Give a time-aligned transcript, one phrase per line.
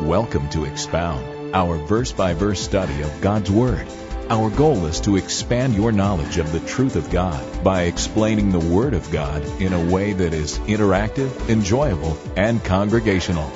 [0.00, 3.86] Welcome to Expound, our verse by verse study of God's Word.
[4.30, 8.58] Our goal is to expand your knowledge of the truth of God by explaining the
[8.58, 13.46] Word of God in a way that is interactive, enjoyable, and congregational.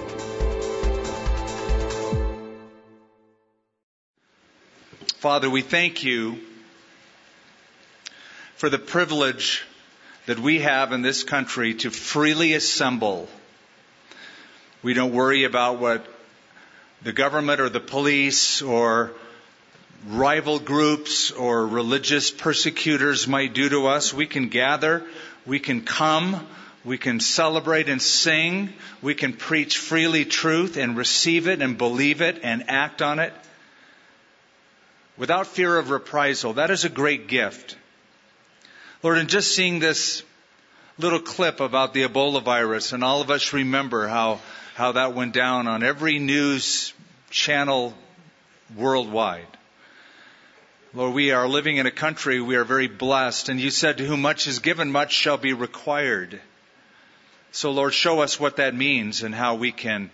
[5.16, 6.38] Father, we thank you
[8.56, 9.64] for the privilege
[10.26, 13.30] that we have in this country to freely assemble.
[14.82, 16.06] We don't worry about what
[17.04, 19.12] the government or the police or
[20.08, 24.12] rival groups or religious persecutors might do to us.
[24.12, 25.04] We can gather,
[25.46, 26.46] we can come,
[26.84, 32.20] we can celebrate and sing, we can preach freely truth and receive it and believe
[32.20, 33.32] it and act on it
[35.16, 36.54] without fear of reprisal.
[36.54, 37.76] That is a great gift.
[39.02, 40.22] Lord, in just seeing this
[40.98, 44.40] little clip about the Ebola virus, and all of us remember how,
[44.74, 46.92] how that went down on every news
[47.30, 47.94] channel
[48.76, 49.46] worldwide.
[50.92, 54.04] Lord, we are living in a country, we are very blessed, and you said, To
[54.04, 56.40] whom much is given, much shall be required.
[57.52, 60.10] So, Lord, show us what that means and how we can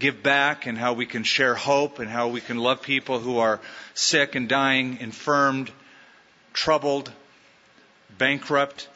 [0.00, 3.38] give back and how we can share hope and how we can love people who
[3.38, 3.60] are
[3.94, 5.70] sick and dying, infirmed,
[6.52, 7.12] troubled,
[8.18, 8.88] bankrupt,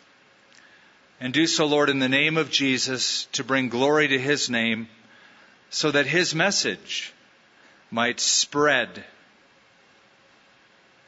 [1.20, 4.88] and do so, Lord, in the name of Jesus to bring glory to His name
[5.70, 7.12] so that His message
[7.90, 9.04] might spread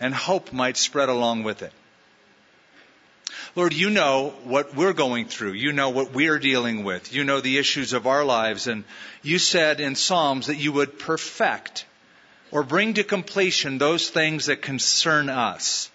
[0.00, 1.72] and hope might spread along with it.
[3.56, 5.52] Lord, you know what we're going through.
[5.52, 7.12] You know what we're dealing with.
[7.12, 8.66] You know the issues of our lives.
[8.66, 8.84] And
[9.22, 11.84] you said in Psalms that you would perfect
[12.50, 15.90] or bring to completion those things that concern us.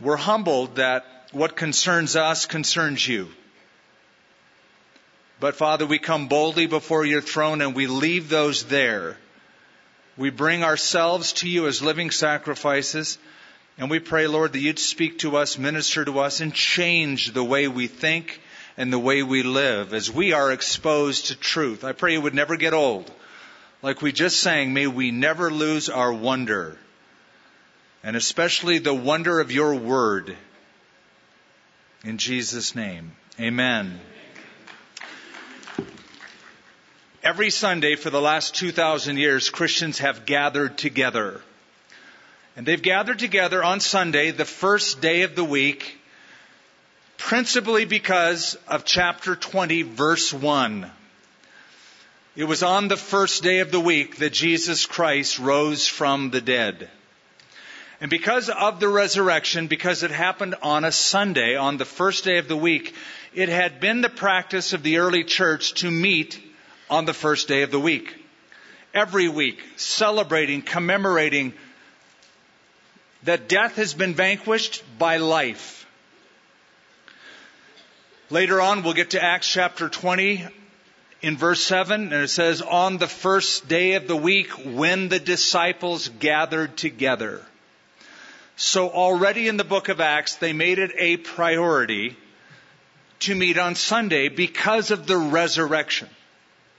[0.00, 3.28] We're humbled that what concerns us concerns you.
[5.40, 9.16] But Father, we come boldly before your throne and we leave those there.
[10.16, 13.18] We bring ourselves to you as living sacrifices.
[13.78, 17.44] And we pray, Lord, that you'd speak to us, minister to us, and change the
[17.44, 18.40] way we think
[18.76, 21.84] and the way we live as we are exposed to truth.
[21.84, 23.10] I pray it would never get old.
[23.80, 26.76] Like we just sang, may we never lose our wonder
[28.02, 30.36] and especially the wonder of your word.
[32.04, 34.00] In Jesus' name, amen.
[37.28, 41.42] Every Sunday for the last 2,000 years, Christians have gathered together.
[42.56, 45.98] And they've gathered together on Sunday, the first day of the week,
[47.18, 50.90] principally because of chapter 20, verse 1.
[52.34, 56.40] It was on the first day of the week that Jesus Christ rose from the
[56.40, 56.88] dead.
[58.00, 62.38] And because of the resurrection, because it happened on a Sunday, on the first day
[62.38, 62.94] of the week,
[63.34, 66.40] it had been the practice of the early church to meet
[66.90, 68.14] on the first day of the week.
[68.94, 71.52] Every week, celebrating, commemorating
[73.24, 75.86] that death has been vanquished by life.
[78.30, 80.46] Later on, we'll get to Acts chapter 20
[81.22, 85.18] in verse 7, and it says, On the first day of the week, when the
[85.18, 87.42] disciples gathered together.
[88.56, 92.16] So already in the book of Acts, they made it a priority
[93.20, 96.08] to meet on Sunday because of the resurrection.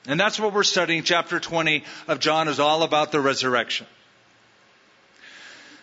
[0.09, 1.03] And that's what we're studying.
[1.03, 3.86] Chapter 20 of John is all about the resurrection.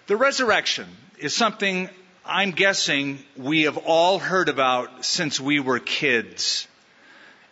[0.09, 0.88] The resurrection
[1.20, 1.88] is something
[2.25, 6.66] I'm guessing we have all heard about since we were kids.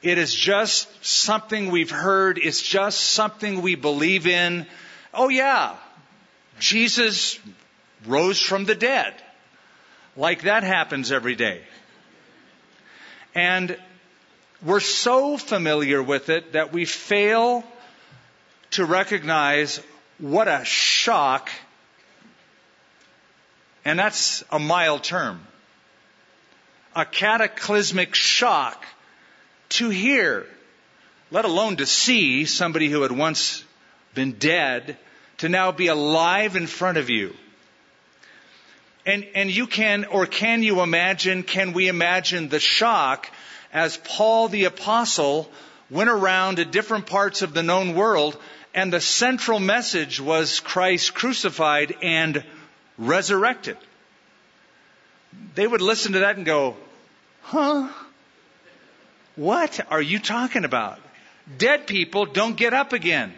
[0.02, 2.38] It is just something we've heard.
[2.38, 4.66] It's just something we believe in.
[5.14, 5.76] Oh yeah,
[6.58, 7.38] Jesus
[8.04, 9.14] rose from the dead.
[10.16, 11.62] Like that happens every day.
[13.32, 13.78] And
[14.64, 17.62] we're so familiar with it that we fail
[18.70, 19.80] to recognize
[20.18, 21.50] what a shock,
[23.84, 25.46] and that's a mild term,
[26.96, 28.84] a cataclysmic shock
[29.68, 30.46] to hear,
[31.30, 33.64] let alone to see somebody who had once
[34.14, 34.96] been dead
[35.38, 37.34] to now be alive in front of you.
[39.04, 43.30] And, and you can, or can you imagine, can we imagine the shock
[43.74, 45.50] as Paul the apostle
[45.90, 48.38] went around to different parts of the known world
[48.72, 52.42] and the central message was Christ crucified and
[52.96, 53.76] resurrected.
[55.54, 56.76] They would listen to that and go,
[57.42, 57.88] huh?
[59.36, 61.00] What are you talking about?
[61.58, 63.34] Dead people don't get up again.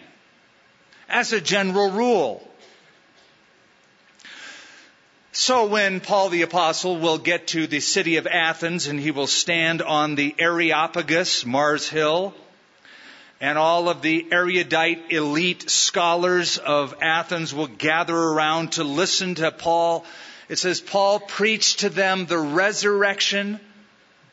[1.09, 2.47] As a general rule.
[5.38, 9.27] So when Paul the apostle will get to the city of Athens and he will
[9.27, 12.33] stand on the Areopagus, Mars Hill,
[13.38, 19.50] and all of the erudite elite scholars of Athens will gather around to listen to
[19.50, 20.06] Paul.
[20.49, 23.61] It says Paul preached to them the resurrection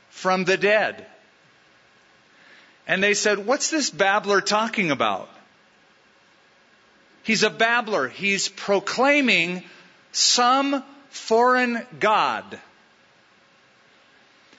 [0.10, 1.06] from the dead.
[2.88, 5.28] And they said, What's this babbler talking about?
[7.24, 8.08] He's a babbler.
[8.08, 9.64] He's proclaiming
[10.14, 10.82] some
[11.14, 12.60] foreign God.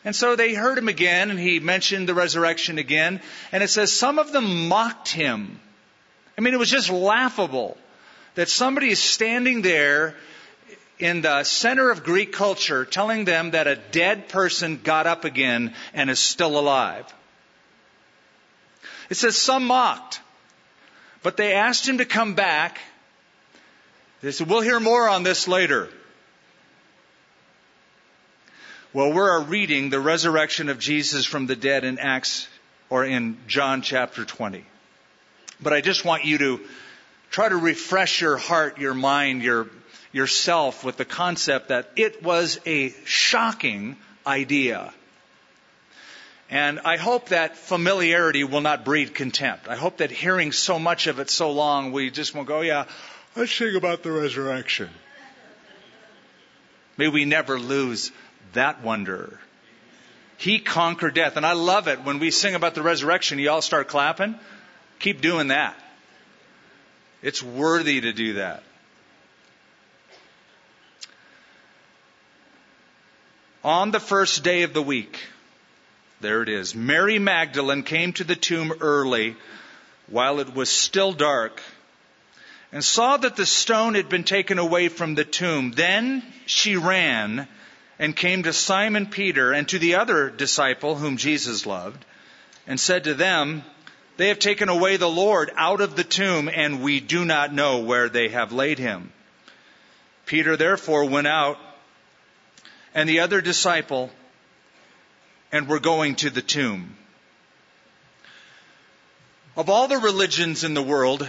[0.04, 3.20] And so they heard him again, and he mentioned the resurrection again.
[3.50, 5.60] And it says some of them mocked him.
[6.38, 7.76] I mean, it was just laughable
[8.36, 10.14] that somebody is standing there
[10.98, 15.74] in the center of Greek culture telling them that a dead person got up again
[15.92, 17.12] and is still alive.
[19.10, 20.20] It says some mocked,
[21.22, 22.78] but they asked him to come back.
[24.22, 25.88] They said, We'll hear more on this later.
[28.94, 32.46] Well, we're reading the resurrection of Jesus from the dead in Acts
[32.88, 34.64] or in John chapter 20.
[35.61, 36.61] But I just want you to
[37.29, 39.67] try to refresh your heart, your mind, your,
[40.12, 44.94] yourself with the concept that it was a shocking idea.
[46.49, 49.67] And I hope that familiarity will not breed contempt.
[49.67, 52.85] I hope that hearing so much of it so long, we just won't go, yeah,
[53.35, 54.88] let's sing about the resurrection.
[56.96, 58.12] May we never lose
[58.54, 59.38] that wonder.
[60.36, 61.36] He conquered death.
[61.36, 64.34] And I love it when we sing about the resurrection, you all start clapping.
[64.98, 65.76] Keep doing that.
[67.22, 68.62] It's worthy to do that.
[73.62, 75.24] On the first day of the week,
[76.20, 79.36] there it is, Mary Magdalene came to the tomb early
[80.06, 81.62] while it was still dark
[82.72, 85.70] and saw that the stone had been taken away from the tomb.
[85.70, 87.48] Then she ran
[87.99, 92.05] and came to Simon Peter and to the other disciple whom Jesus loved
[92.67, 93.64] and said to them,
[94.17, 97.81] They have taken away the Lord out of the tomb and we do not know
[97.81, 99.12] where they have laid him.
[100.26, 101.58] Peter therefore went out
[102.94, 104.11] and the other disciple
[105.52, 106.96] and were going to the tomb.
[109.56, 111.29] Of all the religions in the world,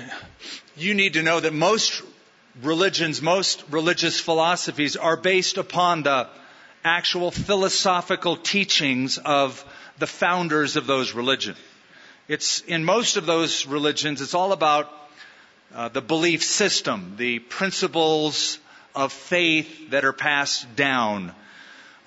[0.75, 2.01] you need to know that most
[2.63, 6.27] religions, most religious philosophies are based upon the
[6.85, 9.65] actual philosophical teachings of
[9.97, 11.57] the founders of those religions.
[12.27, 14.91] It's in most of those religions, it's all about
[15.73, 18.59] uh, the belief system, the principles
[18.93, 21.33] of faith that are passed down.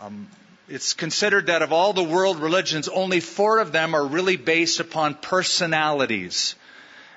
[0.00, 0.28] Um,
[0.68, 4.80] it's considered that of all the world religions, only four of them are really based
[4.80, 6.54] upon personalities.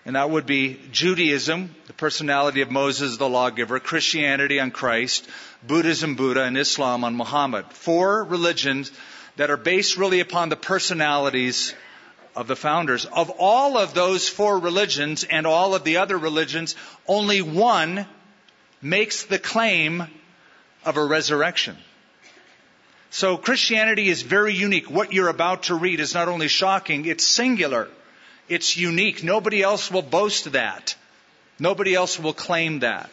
[0.05, 5.27] And that would be Judaism, the personality of Moses, the lawgiver, Christianity on Christ,
[5.65, 7.65] Buddhism, Buddha, and Islam on Muhammad.
[7.69, 8.91] Four religions
[9.35, 11.75] that are based really upon the personalities
[12.35, 13.05] of the founders.
[13.05, 16.75] Of all of those four religions and all of the other religions,
[17.07, 18.07] only one
[18.81, 20.07] makes the claim
[20.83, 21.77] of a resurrection.
[23.11, 24.89] So Christianity is very unique.
[24.89, 27.89] What you're about to read is not only shocking, it's singular.
[28.51, 29.23] It's unique.
[29.23, 30.93] Nobody else will boast that.
[31.57, 33.09] Nobody else will claim that.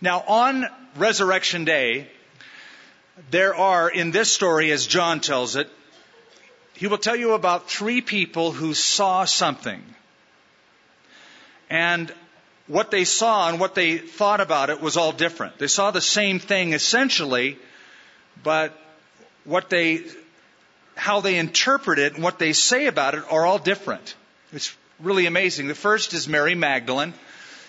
[0.00, 0.66] Now, on
[0.96, 2.08] Resurrection Day,
[3.30, 5.70] there are, in this story, as John tells it,
[6.74, 9.80] he will tell you about three people who saw something.
[11.70, 12.12] And
[12.66, 15.58] what they saw and what they thought about it was all different.
[15.58, 17.58] They saw the same thing essentially,
[18.42, 18.76] but
[19.44, 20.02] what they,
[20.96, 24.16] how they interpret it and what they say about it are all different.
[24.52, 25.68] It's really amazing.
[25.68, 27.14] The first is Mary Magdalene.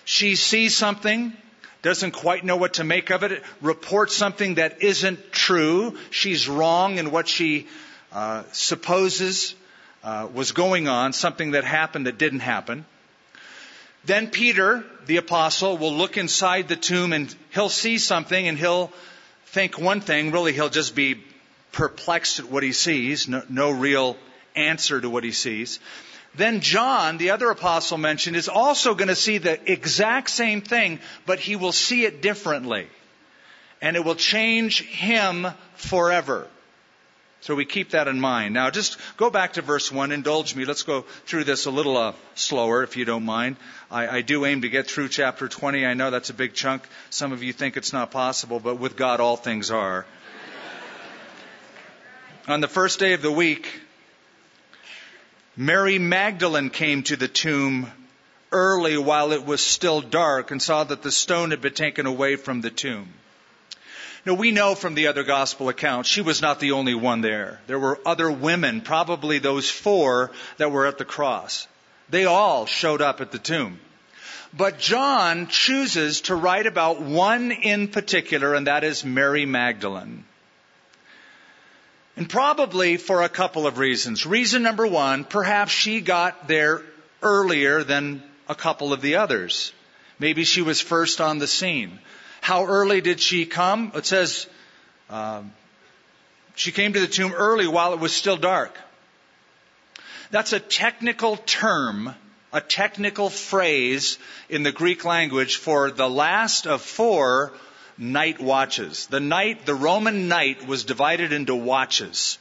[0.04, 1.32] She sees something,
[1.82, 5.98] doesn't quite know what to make of it, reports something that isn't true.
[6.10, 7.68] She's wrong in what she
[8.12, 9.56] uh, supposes
[10.04, 12.86] uh, was going on, something that happened that didn't happen.
[14.04, 18.92] Then Peter, the apostle, will look inside the tomb and he'll see something and he'll
[19.46, 20.32] think one thing.
[20.32, 21.24] Really, he'll just be
[21.72, 24.18] perplexed at what he sees, no, no real
[24.54, 25.80] answer to what he sees.
[26.36, 31.00] Then John, the other apostle mentioned, is also going to see the exact same thing,
[31.26, 32.88] but he will see it differently.
[33.82, 36.48] And it will change him forever.
[37.42, 38.54] So we keep that in mind.
[38.54, 40.14] Now just go back to verse 1.
[40.14, 40.64] Indulge me.
[40.64, 43.58] Let's go through this a little uh, slower, if you don't mind.
[43.92, 45.86] I, I do aim to get through chapter 20.
[45.86, 46.88] I know that's a big chunk.
[47.10, 50.06] Some of you think it's not possible, but with God all things are.
[52.48, 53.68] On the first day of the week,
[55.56, 57.92] Mary Magdalene came to the tomb
[58.52, 62.36] early while it was still dark and saw that the stone had been taken away
[62.36, 63.14] from the tomb.
[64.26, 67.60] Now we know from the other gospel accounts she was not the only one there.
[67.68, 71.68] There were other women, probably those four that were at the cross.
[72.10, 73.80] They all showed up at the tomb.
[74.56, 80.26] But John chooses to write about one in particular, and that is Mary Magdalene.
[82.16, 84.26] And probably for a couple of reasons.
[84.26, 86.82] Reason number one, perhaps she got there
[87.22, 89.74] earlier than a couple of the others.
[90.20, 92.00] Maybe she was first on the scene.
[92.42, 93.92] How early did she come?
[93.96, 94.48] It says
[95.10, 95.54] um,
[96.56, 98.78] she came to the tomb early while it was still dark.
[100.30, 102.14] That's a technical term,
[102.52, 104.18] a technical phrase
[104.50, 107.54] in the Greek language for the last of four
[108.12, 109.08] night watches.
[109.08, 112.38] The night, the Roman night was divided into watches.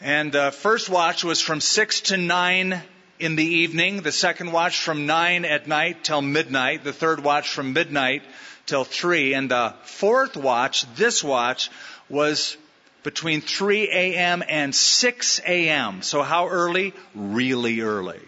[0.00, 2.82] And the first watch was from 6 to 9
[3.18, 7.48] in the evening, the second watch from 9 at night till midnight, the third watch
[7.48, 8.22] from midnight
[8.66, 11.70] till 3, and the fourth watch, this watch,
[12.08, 12.56] was
[13.02, 14.42] between 3 a.m.
[14.46, 16.02] and 6 a.m.
[16.02, 16.92] So how early?
[17.14, 18.20] Really early.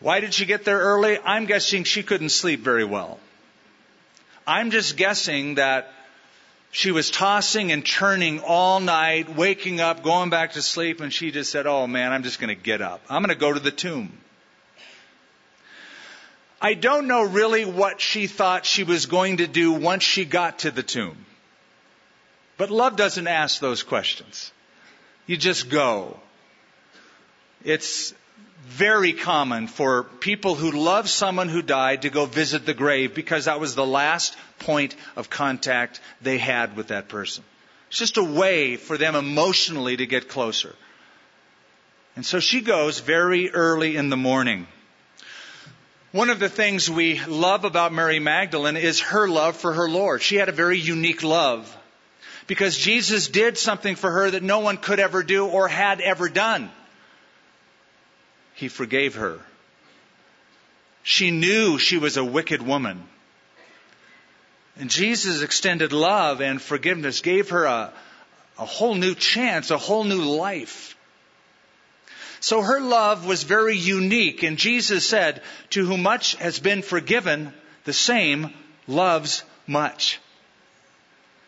[0.00, 1.18] Why did she get there early?
[1.24, 3.20] I'm guessing she couldn't sleep very well.
[4.46, 5.92] I'm just guessing that
[6.70, 11.30] she was tossing and turning all night, waking up, going back to sleep, and she
[11.30, 13.00] just said, Oh man, I'm just going to get up.
[13.08, 14.12] I'm going to go to the tomb.
[16.60, 20.60] I don't know really what she thought she was going to do once she got
[20.60, 21.26] to the tomb.
[22.56, 24.50] But love doesn't ask those questions.
[25.26, 26.18] You just go.
[27.62, 28.14] It's
[28.66, 33.44] very common for people who love someone who died to go visit the grave because
[33.44, 37.44] that was the last point of contact they had with that person.
[37.88, 40.74] It's just a way for them emotionally to get closer.
[42.16, 44.66] And so she goes very early in the morning.
[46.12, 50.22] One of the things we love about Mary Magdalene is her love for her Lord.
[50.22, 51.76] She had a very unique love
[52.46, 56.28] because Jesus did something for her that no one could ever do or had ever
[56.28, 56.70] done
[58.54, 59.40] he forgave her.
[61.02, 63.06] She knew she was a wicked woman.
[64.76, 67.92] And Jesus' extended love and forgiveness gave her a,
[68.58, 70.96] a whole new chance, a whole new life.
[72.40, 77.52] So her love was very unique, and Jesus said, To whom much has been forgiven,
[77.84, 78.52] the same
[78.86, 80.20] loves much.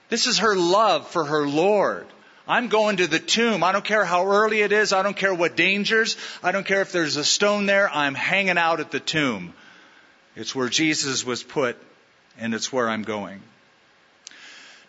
[0.09, 2.07] This is her love for her Lord.
[2.49, 3.65] I'm going to the tomb.
[3.65, 4.93] I don't care how early it is.
[4.93, 6.17] I don't care what dangers.
[6.43, 7.91] I don't care if there's a stone there.
[7.93, 9.53] I'm hanging out at the tomb.
[10.37, 11.77] It's where Jesus was put,
[12.39, 13.41] and it's where I'm going.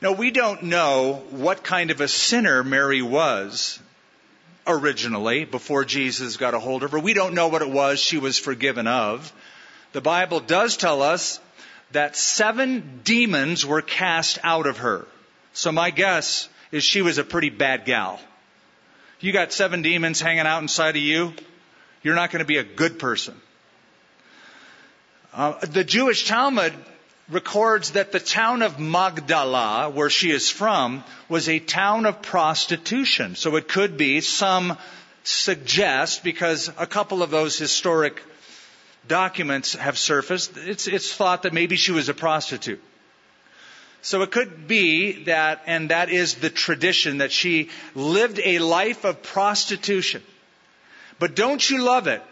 [0.02, 3.80] Now, we don't know what kind of a sinner Mary was
[4.68, 7.00] originally before Jesus got a hold of her.
[7.00, 9.34] We don't know what it was she was forgiven of.
[9.94, 11.40] The Bible does tell us
[11.94, 15.08] that seven demons were cast out of her.
[15.54, 18.20] So my guess is she was a pretty bad gal.
[19.20, 21.34] You got seven demons hanging out inside of you,
[22.04, 23.36] you're not going to be a good person.
[25.34, 26.74] Uh, the Jewish Talmud
[27.30, 33.36] records that the town of Magdala, where she is from, was a town of prostitution.
[33.36, 34.78] So it could be, some
[35.24, 38.22] suggest, because a couple of those historic
[39.08, 42.82] documents have surfaced, it's, it's thought that maybe she was a prostitute.
[44.08, 49.04] So it could be that, and that is the tradition, that she lived a life
[49.04, 50.24] of prostitution.
[51.20, 52.24] But don't you love it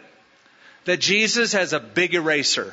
[0.86, 2.72] that Jesus has a big eraser?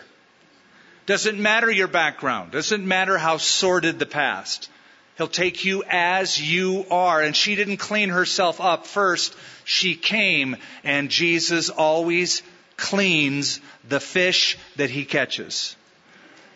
[1.05, 2.53] Doesn't matter your background.
[2.53, 4.69] Doesn't matter how sordid the past.
[5.17, 7.21] He'll take you as you are.
[7.21, 9.35] And she didn't clean herself up first.
[9.65, 10.55] She came
[10.85, 12.41] and Jesus always
[12.77, 15.75] cleans the fish that he catches.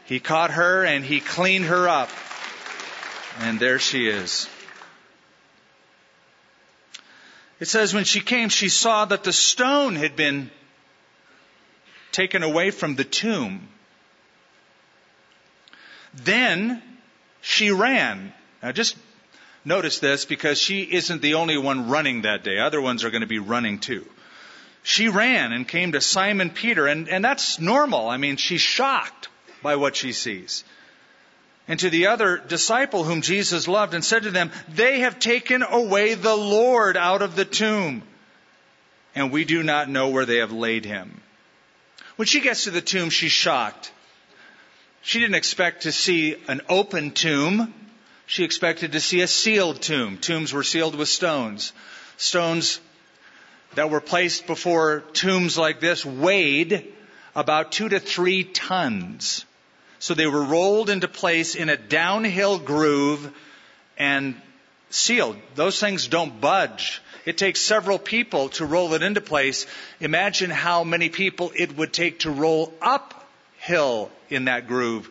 [0.05, 2.09] He caught her and he cleaned her up.
[3.39, 4.47] And there she is.
[7.59, 10.51] It says when she came, she saw that the stone had been
[12.11, 13.67] taken away from the tomb.
[16.13, 16.81] Then
[17.41, 18.33] she ran.
[18.61, 18.95] Now just
[19.65, 22.57] notice this because she isn't the only one running that day.
[22.57, 24.05] Other ones are going to be running too.
[24.83, 28.07] She ran and came to Simon Peter, and, and that's normal.
[28.07, 29.27] I mean, she's shocked
[29.61, 30.63] by what she sees
[31.67, 35.63] and to the other disciple whom Jesus loved and said to them, They have taken
[35.63, 38.03] away the Lord out of the tomb,
[39.15, 41.21] and we do not know where they have laid him.
[42.15, 43.91] When she gets to the tomb, she's shocked.
[45.01, 47.73] She didn't expect to see an open tomb.
[48.25, 50.17] She expected to see a sealed tomb.
[50.17, 51.73] Tombs were sealed with stones.
[52.17, 52.79] Stones
[53.75, 56.93] that were placed before tombs like this weighed
[57.35, 59.45] about two to three tons.
[59.99, 63.33] So they were rolled into place in a downhill groove
[63.97, 64.39] and
[64.89, 65.37] sealed.
[65.55, 67.01] Those things don't budge.
[67.25, 69.65] It takes several people to roll it into place.
[69.99, 75.09] Imagine how many people it would take to roll uphill in that groove.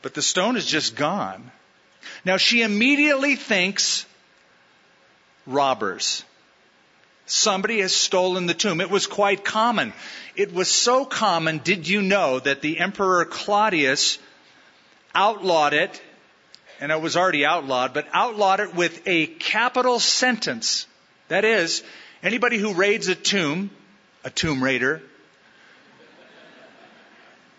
[0.00, 1.50] But the stone is just gone.
[2.24, 4.06] Now she immediately thinks
[5.46, 6.24] robbers.
[7.26, 8.80] Somebody has stolen the tomb.
[8.80, 9.92] It was quite common.
[10.34, 14.18] It was so common, did you know, that the Emperor Claudius
[15.14, 16.02] outlawed it,
[16.80, 20.86] and it was already outlawed, but outlawed it with a capital sentence.
[21.28, 21.82] That is,
[22.22, 23.70] anybody who raids a tomb,
[24.24, 25.00] a tomb raider,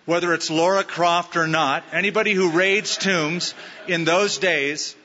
[0.05, 3.53] whether it's Laura Croft or not, anybody who raids tombs
[3.87, 4.95] in those days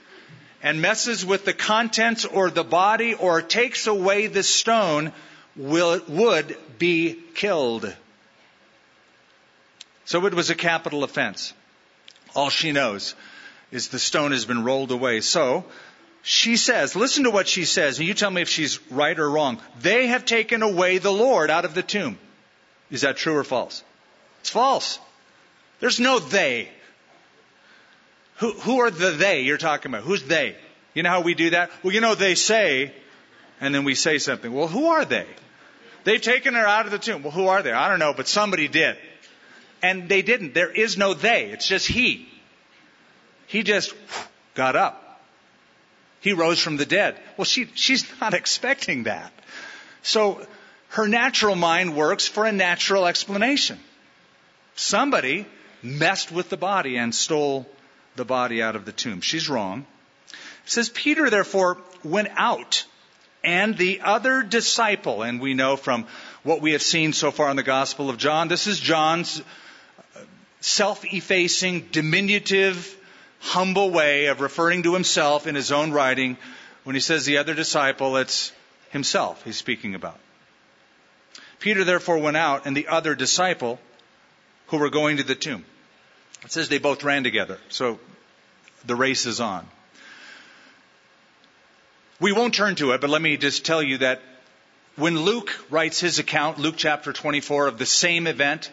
[0.62, 5.12] and messes with the contents or the body or takes away the stone
[5.56, 7.94] will, would be killed.
[10.04, 11.52] So it was a capital offense.
[12.34, 13.14] All she knows
[13.70, 15.20] is the stone has been rolled away.
[15.20, 15.64] So
[16.22, 19.30] she says, listen to what she says, and you tell me if she's right or
[19.30, 19.60] wrong.
[19.80, 22.18] They have taken away the Lord out of the tomb.
[22.90, 23.84] Is that true or false?
[24.40, 24.98] It's false.
[25.80, 26.70] There's no they.
[28.38, 30.04] Who, who are the they you're talking about?
[30.04, 30.57] Who's they?
[30.95, 31.71] You know how we do that?
[31.83, 32.92] Well, you know, they say,
[33.61, 34.52] and then we say something.
[34.52, 35.26] Well, who are they?
[36.04, 37.23] They've taken her out of the tomb.
[37.23, 37.73] Well, who are they?
[37.73, 38.97] I don't know, but somebody did.
[39.83, 40.54] And they didn't.
[40.54, 41.47] There is no they.
[41.47, 42.28] It's just he.
[43.47, 43.95] He just
[44.54, 45.21] got up.
[46.21, 47.16] He rose from the dead.
[47.37, 49.33] Well, she, she's not expecting that.
[50.02, 50.47] So
[50.90, 53.78] her natural mind works for a natural explanation.
[54.76, 55.47] Somebody
[55.83, 57.66] messed with the body and stole
[58.18, 59.22] the body out of the tomb.
[59.22, 59.87] She's wrong.
[60.30, 62.84] It says, Peter therefore went out
[63.42, 66.06] and the other disciple, and we know from
[66.42, 70.20] what we have seen so far in the Gospel of John, this is John's uh,
[70.60, 72.96] self-effacing, diminutive,
[73.40, 76.37] humble way of referring to himself in his own writing.
[76.84, 78.52] When he says the other disciple, it's
[78.90, 80.18] himself he's speaking about.
[81.61, 83.78] Peter therefore went out and the other disciple
[84.68, 85.64] who were going to the tomb.
[86.44, 87.59] It says they both ran together.
[87.68, 87.98] So
[88.87, 89.66] the race is on.
[92.20, 94.20] We won't turn to it, but let me just tell you that
[94.96, 98.70] when Luke writes his account, Luke chapter 24 of the same event,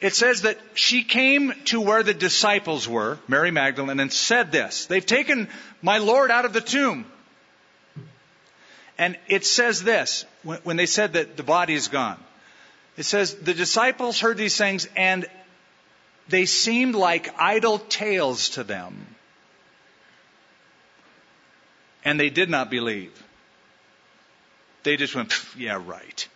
[0.00, 4.86] it says that she came to where the disciples were, Mary Magdalene, and said this.
[4.86, 5.48] They've taken
[5.82, 7.06] my Lord out of the tomb.
[8.98, 12.18] And it says this, when they said that the body is gone.
[12.96, 15.26] It says, the disciples heard these things and
[16.28, 19.06] they seemed like idle tales to them.
[22.04, 23.12] And they did not believe.
[24.82, 26.28] They just went, yeah, right.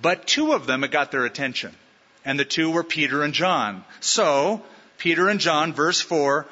[0.00, 1.74] But two of them, it got their attention.
[2.24, 3.84] And the two were Peter and John.
[4.00, 4.62] So,
[4.98, 6.46] Peter and John, verse 4,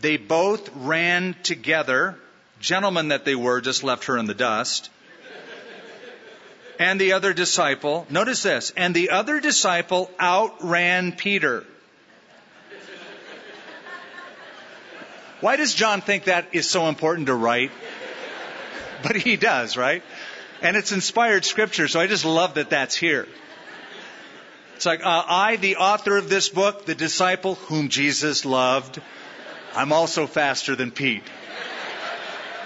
[0.00, 2.16] they both ran together.
[2.60, 4.90] Gentlemen that they were, just left her in the dust.
[6.78, 11.64] And the other disciple, notice this, and the other disciple outran Peter.
[15.40, 17.70] Why does John think that is so important to write?
[19.02, 20.02] But he does, right?
[20.62, 23.26] And it's inspired scripture, so I just love that that's here.
[24.74, 29.00] It's like, uh, I, the author of this book, the disciple whom Jesus loved,
[29.74, 31.22] I'm also faster than Pete.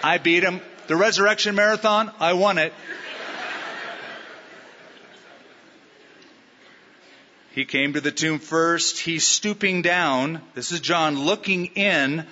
[0.03, 0.61] I beat him.
[0.87, 2.73] The resurrection marathon, I won it.
[7.53, 8.99] He came to the tomb first.
[8.99, 10.41] He's stooping down.
[10.55, 12.27] This is John looking in,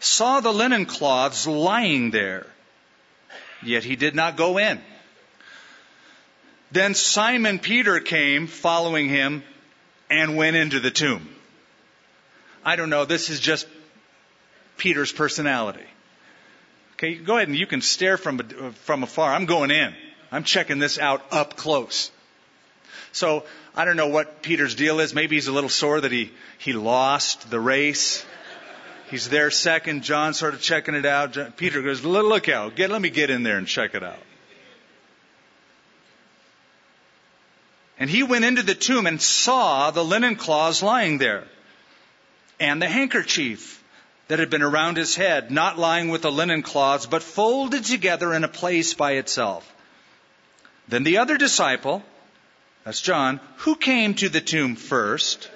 [0.00, 2.46] saw the linen cloths lying there.
[3.62, 4.80] Yet he did not go in.
[6.72, 9.42] Then Simon Peter came following him
[10.10, 11.28] and went into the tomb.
[12.64, 13.04] I don't know.
[13.04, 13.66] This is just
[14.76, 15.84] Peter's personality.
[16.94, 18.38] Okay, go ahead and you can stare from,
[18.84, 19.32] from afar.
[19.32, 19.94] I'm going in.
[20.32, 22.10] I'm checking this out up close.
[23.12, 23.44] So
[23.76, 25.14] I don't know what Peter's deal is.
[25.14, 28.24] Maybe he's a little sore that he, he lost the race.
[29.10, 30.04] He's there second.
[30.04, 31.56] John sort of checking it out.
[31.56, 32.76] Peter goes, look out.
[32.76, 34.22] Get, let me get in there and check it out.
[37.98, 41.44] And he went into the tomb and saw the linen cloths lying there
[42.58, 43.82] and the handkerchief
[44.28, 48.32] that had been around his head, not lying with the linen cloths, but folded together
[48.32, 49.70] in a place by itself.
[50.88, 52.02] Then the other disciple,
[52.84, 55.50] that's John, who came to the tomb first,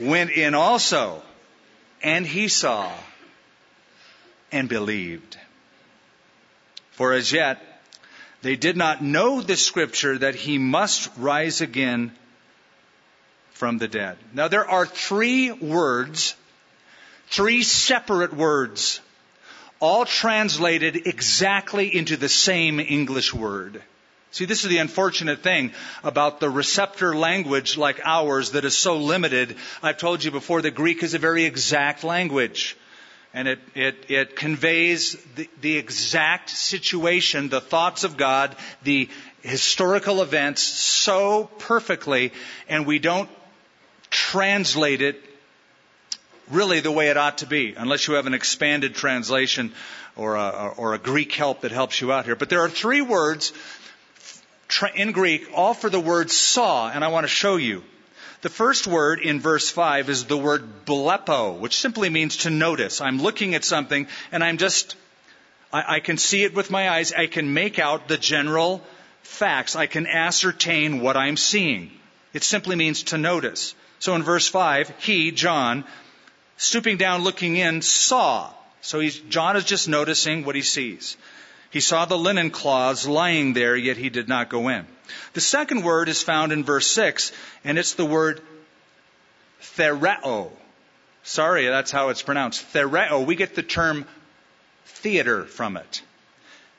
[0.00, 1.22] went in also,
[2.02, 2.92] and he saw
[4.50, 5.38] and believed.
[6.92, 7.62] For as yet
[8.42, 12.12] they did not know the scripture that he must rise again
[13.52, 14.16] from the dead.
[14.32, 16.34] Now there are three words,
[17.32, 19.00] Three separate words,
[19.82, 23.82] all translated exactly into the same English word.
[24.30, 25.72] See, this is the unfortunate thing
[26.04, 29.56] about the receptor language like ours that is so limited.
[29.82, 32.76] I've told you before, the Greek is a very exact language.
[33.34, 39.08] And it, it, it conveys the, the exact situation, the thoughts of God, the
[39.42, 42.32] historical events so perfectly,
[42.68, 43.28] and we don't
[44.10, 45.31] translate it
[46.50, 49.72] really the way it ought to be, unless you have an expanded translation
[50.16, 52.36] or a, or a Greek help that helps you out here.
[52.36, 53.52] But there are three words
[54.94, 57.82] in Greek, all for the word saw, and I want to show you.
[58.42, 63.00] The first word in verse 5 is the word blepo, which simply means to notice.
[63.00, 64.96] I'm looking at something and I'm just,
[65.72, 67.12] I, I, can see it with my eyes.
[67.12, 68.82] I can make out the general
[69.22, 69.76] facts.
[69.76, 71.92] I can ascertain what I'm seeing.
[72.32, 73.76] It simply means to notice.
[74.00, 75.84] So in verse 5, he, John,
[76.56, 78.50] stooping down, looking in, saw.
[78.80, 81.16] So John is just noticing what he sees.
[81.70, 84.86] He saw the linen cloths lying there, yet he did not go in.
[85.32, 87.32] The second word is found in verse 6,
[87.64, 88.42] and it's the word
[89.76, 90.50] thereo.
[91.22, 92.72] Sorry, that's how it's pronounced.
[92.72, 93.24] Thereo.
[93.24, 94.04] We get the term
[94.84, 96.02] theater from it.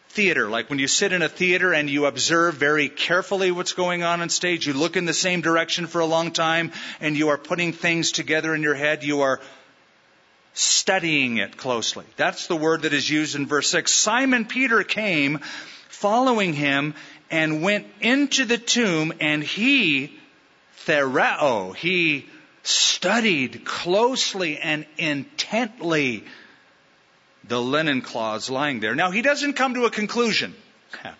[0.09, 4.03] Theater, like when you sit in a theater and you observe very carefully what's going
[4.03, 7.29] on on stage, you look in the same direction for a long time, and you
[7.29, 9.39] are putting things together in your head, you are
[10.53, 12.05] studying it closely.
[12.15, 13.91] That's the word that is used in verse 6.
[13.91, 15.39] Simon Peter came
[15.89, 16.93] following him
[17.31, 20.17] and went into the tomb and he,
[20.85, 22.27] Thereo, he
[22.61, 26.23] studied closely and intently
[27.45, 28.95] the linen cloths lying there.
[28.95, 30.53] Now he doesn't come to a conclusion.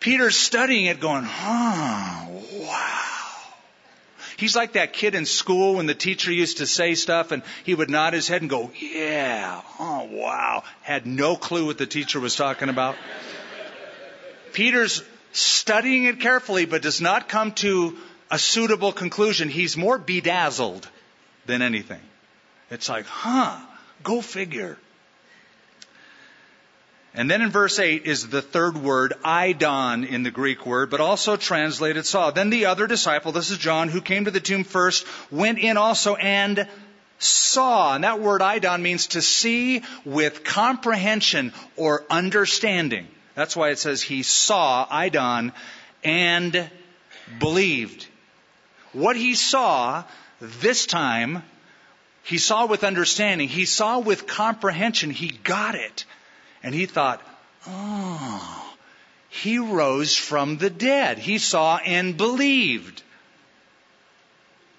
[0.00, 3.09] Peter's studying it going, oh, wow.
[4.40, 7.74] He's like that kid in school when the teacher used to say stuff and he
[7.74, 10.64] would nod his head and go, yeah, oh wow.
[10.80, 12.96] Had no clue what the teacher was talking about.
[14.54, 17.98] Peter's studying it carefully but does not come to
[18.30, 19.50] a suitable conclusion.
[19.50, 20.88] He's more bedazzled
[21.44, 22.00] than anything.
[22.70, 23.60] It's like, huh,
[24.02, 24.78] go figure.
[27.12, 31.00] And then in verse 8 is the third word, eidon in the Greek word, but
[31.00, 32.30] also translated saw.
[32.30, 35.76] Then the other disciple, this is John, who came to the tomb first, went in
[35.76, 36.68] also and
[37.18, 37.94] saw.
[37.94, 43.08] And that word eidon means to see with comprehension or understanding.
[43.34, 45.52] That's why it says he saw, eidon,
[46.04, 46.70] and
[47.40, 48.06] believed.
[48.92, 50.04] What he saw
[50.40, 51.42] this time,
[52.22, 53.48] he saw with understanding.
[53.48, 55.10] He saw with comprehension.
[55.10, 56.04] He got it.
[56.62, 57.22] And he thought,
[57.66, 58.74] oh,
[59.28, 61.18] he rose from the dead.
[61.18, 63.02] He saw and believed.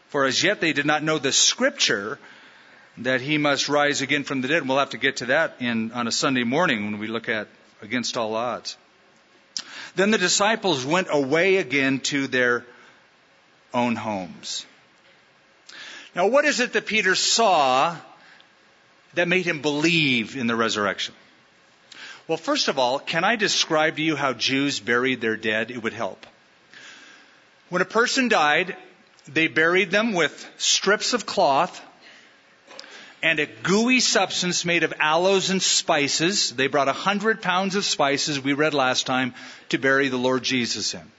[0.09, 2.19] For as yet they did not know the scripture
[2.97, 4.67] that he must rise again from the dead.
[4.67, 7.47] We'll have to get to that in, on a Sunday morning when we look at
[7.81, 8.77] against all odds.
[9.95, 12.65] Then the disciples went away again to their
[13.73, 14.65] own homes.
[16.15, 17.95] Now, what is it that Peter saw
[19.13, 21.15] that made him believe in the resurrection?
[22.27, 25.71] Well, first of all, can I describe to you how Jews buried their dead?
[25.71, 26.25] It would help.
[27.69, 28.75] When a person died,
[29.27, 31.81] they buried them with strips of cloth
[33.23, 36.51] and a gooey substance made of aloes and spices.
[36.51, 39.33] They brought a hundred pounds of spices, we read last time,
[39.69, 41.11] to bury the Lord Jesus in.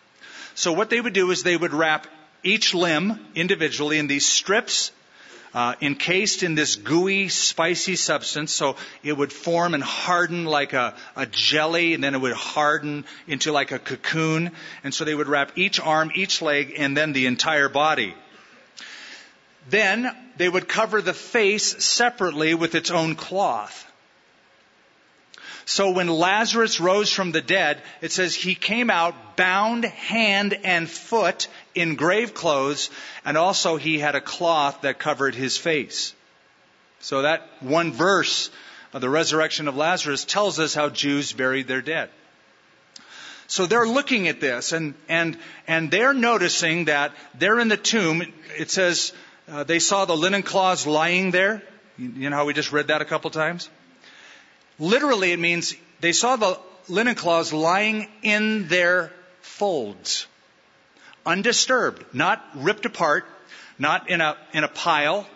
[0.54, 2.06] So what they would do is they would wrap
[2.42, 4.90] each limb individually in these strips
[5.54, 8.52] uh, encased in this gooey, spicy substance.
[8.52, 13.04] So it would form and harden like a, a jelly, and then it would harden
[13.26, 14.52] into like a cocoon.
[14.84, 18.14] And so they would wrap each arm, each leg, and then the entire body.
[19.68, 23.91] Then they would cover the face separately with its own cloth.
[25.64, 30.90] So when Lazarus rose from the dead, it says he came out bound hand and
[30.90, 32.90] foot in grave clothes,
[33.24, 36.14] and also he had a cloth that covered his face.
[37.00, 38.50] So that one verse
[38.92, 42.10] of the resurrection of Lazarus tells us how Jews buried their dead.
[43.46, 48.22] So they're looking at this and, and, and they're noticing that they're in the tomb.
[48.56, 49.12] It says
[49.48, 51.62] uh, they saw the linen cloths lying there.
[51.98, 53.68] You know how we just read that a couple times?
[54.78, 56.58] Literally, it means they saw the
[56.88, 60.26] linen cloths lying in their folds,
[61.24, 63.24] undisturbed, not ripped apart,
[63.78, 65.26] not in a, in a pile,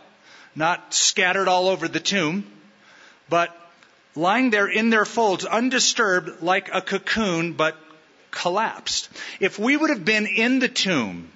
[0.55, 2.47] not scattered all over the tomb,
[3.29, 3.55] but
[4.15, 7.77] lying there in their folds, undisturbed like a cocoon, but
[8.31, 9.09] collapsed.
[9.41, 11.31] If we would have been in the tomb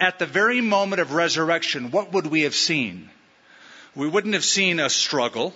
[0.00, 3.10] at the very moment of resurrection, what would we have seen?
[3.94, 5.54] we wouldn't have seen a struggle.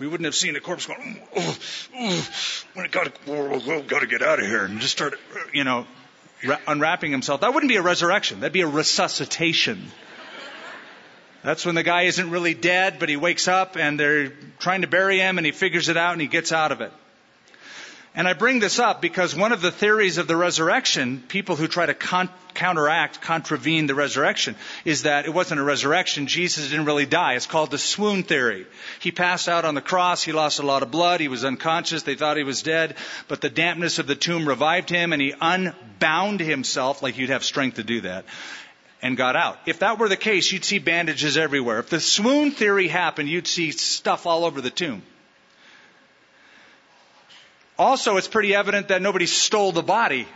[0.00, 1.58] We wouldn't have seen a corpse going, oh,
[1.94, 2.28] oh,
[2.74, 5.14] oh got oh, got to get out of here, and just start,
[5.52, 5.86] you know,
[6.66, 7.42] unwrapping himself.
[7.42, 8.40] That wouldn't be a resurrection.
[8.40, 9.92] That'd be a resuscitation.
[11.42, 14.86] That's when the guy isn't really dead, but he wakes up and they're trying to
[14.86, 16.92] bury him and he figures it out and he gets out of it.
[18.12, 21.68] And I bring this up because one of the theories of the resurrection, people who
[21.68, 26.26] try to con- counteract, contravene the resurrection, is that it wasn't a resurrection.
[26.26, 27.34] Jesus didn't really die.
[27.34, 28.66] It's called the swoon theory.
[28.98, 30.24] He passed out on the cross.
[30.24, 31.20] He lost a lot of blood.
[31.20, 32.02] He was unconscious.
[32.02, 32.96] They thought he was dead.
[33.28, 37.44] But the dampness of the tomb revived him and he unbound himself, like you'd have
[37.44, 38.24] strength to do that,
[39.02, 39.56] and got out.
[39.66, 41.78] If that were the case, you'd see bandages everywhere.
[41.78, 45.02] If the swoon theory happened, you'd see stuff all over the tomb.
[47.80, 50.28] Also, it's pretty evident that nobody stole the body.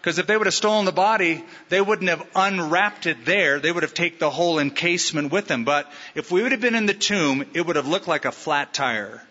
[0.00, 3.60] Because if they would have stolen the body, they wouldn't have unwrapped it there.
[3.60, 5.64] They would have taken the whole encasement with them.
[5.64, 8.32] But if we would have been in the tomb, it would have looked like a
[8.32, 9.22] flat tire.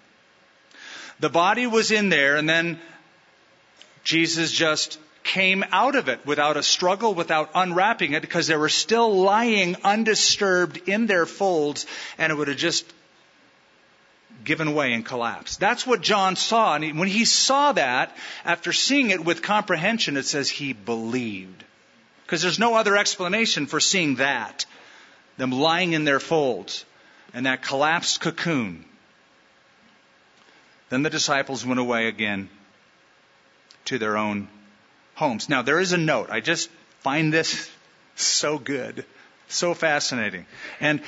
[1.19, 2.79] The body was in there, and then
[4.05, 8.69] Jesus just came out of it without a struggle, without unwrapping it, because they were
[8.69, 11.87] still lying undisturbed in their folds,
[12.17, 12.85] and it would have just
[14.47, 15.59] given way and collapsed.
[15.59, 16.75] That's what John saw.
[16.75, 21.65] And when he saw that, after seeing it with comprehension, it says he believed.
[22.25, 24.65] Because there's no other explanation for seeing that.
[25.35, 26.85] Them lying in their folds
[27.33, 28.85] and that collapsed cocoon.
[30.89, 32.49] Then the disciples went away again
[33.85, 34.47] to their own
[35.13, 35.49] homes.
[35.49, 36.29] Now, there is a note.
[36.29, 36.69] I just
[37.01, 37.69] find this
[38.15, 39.05] so good,
[39.49, 40.45] so fascinating.
[40.79, 41.01] And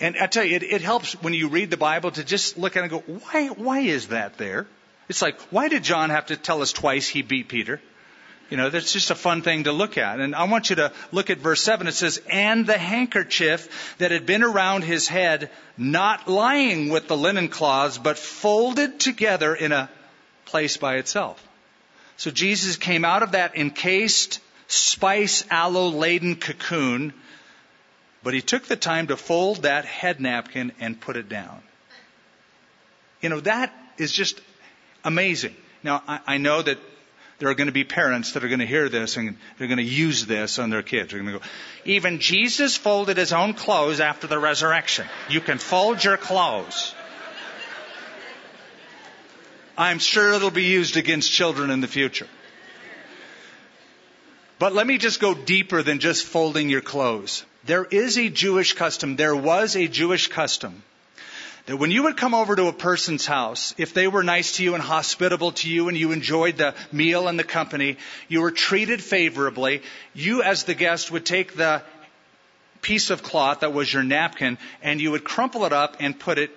[0.00, 2.76] and I tell you, it, it helps when you read the Bible to just look
[2.76, 4.66] at it and go, why, why is that there?
[5.08, 7.80] It's like, why did John have to tell us twice he beat Peter?
[8.50, 10.20] You know, that's just a fun thing to look at.
[10.20, 11.86] And I want you to look at verse 7.
[11.88, 17.16] It says, And the handkerchief that had been around his head, not lying with the
[17.16, 19.90] linen cloths, but folded together in a
[20.44, 21.42] place by itself.
[22.18, 27.14] So Jesus came out of that encased, spice aloe laden cocoon,
[28.26, 31.62] but he took the time to fold that head napkin and put it down.
[33.20, 34.40] You know, that is just
[35.04, 35.54] amazing.
[35.84, 36.76] Now, I, I know that
[37.38, 39.78] there are going to be parents that are going to hear this and they're going
[39.78, 41.12] to use this on their kids.
[41.12, 41.44] They're going to go,
[41.84, 45.06] even Jesus folded his own clothes after the resurrection.
[45.30, 46.96] You can fold your clothes.
[49.78, 52.26] I'm sure it'll be used against children in the future.
[54.58, 57.44] But let me just go deeper than just folding your clothes.
[57.66, 60.82] There is a Jewish custom, there was a Jewish custom
[61.66, 64.64] that when you would come over to a person's house, if they were nice to
[64.64, 67.96] you and hospitable to you and you enjoyed the meal and the company,
[68.28, 69.82] you were treated favorably,
[70.14, 71.82] you as the guest would take the
[72.82, 76.38] piece of cloth that was your napkin and you would crumple it up and put
[76.38, 76.50] it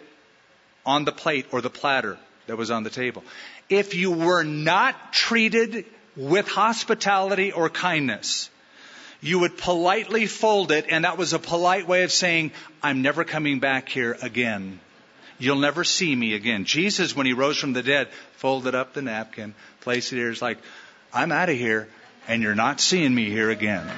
[0.85, 3.23] on the plate or the platter that was on the table.
[3.67, 8.51] If you were not treated with hospitality or kindness,
[9.21, 12.51] you would politely fold it, and that was a polite way of saying,
[12.81, 14.79] I'm never coming back here again.
[15.37, 16.65] You'll never see me again.
[16.65, 20.35] Jesus, when he rose from the dead, folded up the napkin, placed it here.
[20.41, 20.57] Like,
[21.13, 21.89] I'm out of here,
[22.27, 23.89] and you're not seeing me here again.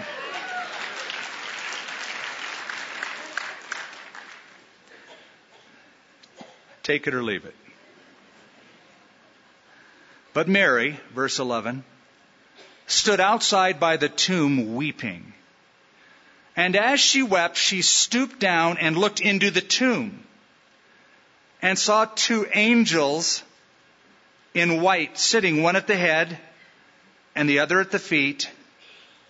[6.84, 7.56] Take it or leave it.
[10.34, 11.84] But Mary, verse 11,
[12.92, 15.34] stood outside by the tomb weeping.
[16.56, 20.24] And as she wept, she stooped down and looked into the tomb
[21.62, 23.44] and saw two angels
[24.54, 26.38] in white sitting, one at the head
[27.36, 28.50] and the other at the feet,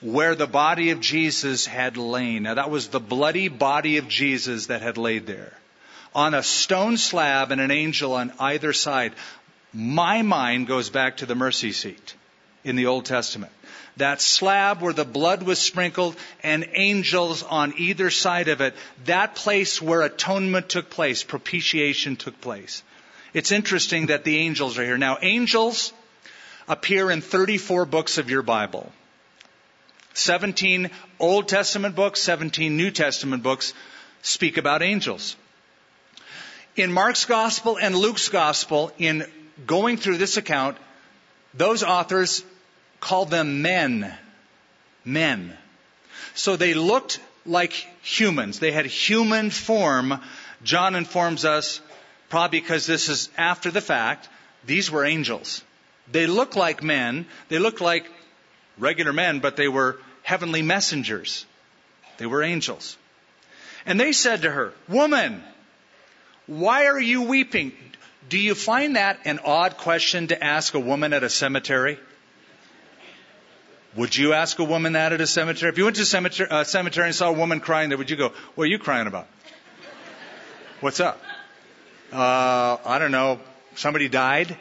[0.02, 2.44] where the body of Jesus had lain.
[2.44, 5.54] Now that was the bloody body of Jesus that had laid there.
[6.16, 9.14] On a stone slab and an angel on either side
[9.74, 12.16] my mind goes back to the mercy seat
[12.64, 13.52] in the Old Testament.
[13.98, 18.74] That slab where the blood was sprinkled and angels on either side of it,
[19.06, 22.84] that place where atonement took place, propitiation took place.
[23.34, 24.98] It's interesting that the angels are here.
[24.98, 25.94] Now, angels
[26.68, 28.92] appear in 34 books of your Bible.
[30.14, 33.74] 17 Old Testament books, 17 New Testament books
[34.22, 35.36] speak about angels.
[36.76, 39.26] In Mark's Gospel and Luke's Gospel, in
[39.66, 40.78] going through this account,
[41.54, 42.44] those authors
[43.02, 44.14] called them men.
[45.04, 45.58] Men.
[46.34, 48.60] So they looked like humans.
[48.60, 50.22] They had human form.
[50.64, 51.82] John informs us,
[52.30, 54.30] probably because this is after the fact,
[54.66, 55.64] these were angels.
[56.10, 57.26] They looked like men.
[57.50, 58.06] They looked like
[58.78, 61.46] regular men, but they were heavenly messengers.
[62.18, 62.98] They were angels.
[63.86, 65.44] And they said to her, Woman,
[66.46, 67.74] Why are you weeping?
[68.30, 72.00] Do you find that an odd question to ask a woman at a cemetery?
[73.96, 75.70] Would you ask a woman that at a cemetery?
[75.70, 78.10] If you went to a cemetery, uh, cemetery and saw a woman crying there, would
[78.10, 79.28] you go, What are you crying about?
[80.80, 81.22] What's up?
[82.12, 83.40] Uh, I don't know.
[83.76, 84.56] Somebody died?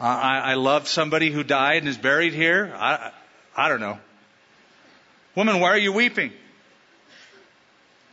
[0.00, 2.74] Uh, I, I love somebody who died and is buried here?
[2.76, 3.12] I,
[3.56, 3.98] I don't know.
[5.34, 6.32] Woman, why are you weeping?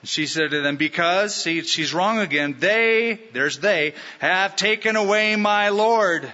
[0.03, 2.55] She said to them, Because, see, she's wrong again.
[2.59, 6.31] They, there's they, have taken away my Lord,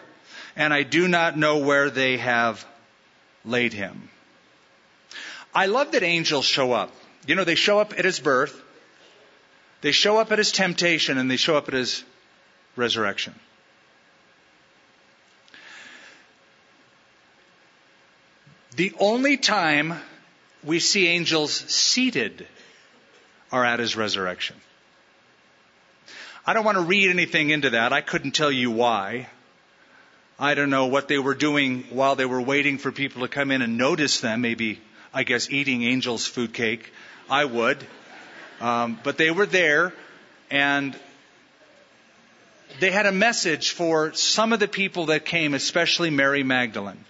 [0.55, 2.65] and I do not know where they have
[3.45, 4.09] laid him.
[5.53, 6.91] I love that angels show up.
[7.27, 8.61] You know, they show up at his birth,
[9.81, 12.03] they show up at his temptation, and they show up at his
[12.75, 13.33] resurrection.
[18.75, 19.95] The only time
[20.63, 22.45] we see angels seated
[23.51, 24.57] are at his resurrection.
[26.45, 27.93] I don't want to read anything into that.
[27.93, 29.29] I couldn't tell you why.
[30.37, 33.51] I don't know what they were doing while they were waiting for people to come
[33.51, 34.41] in and notice them.
[34.41, 34.81] Maybe,
[35.13, 36.91] I guess, eating angels' food cake.
[37.29, 37.85] I would.
[38.59, 39.93] Um, but they were there,
[40.51, 40.97] and
[42.81, 47.03] they had a message for some of the people that came, especially Mary Magdalene.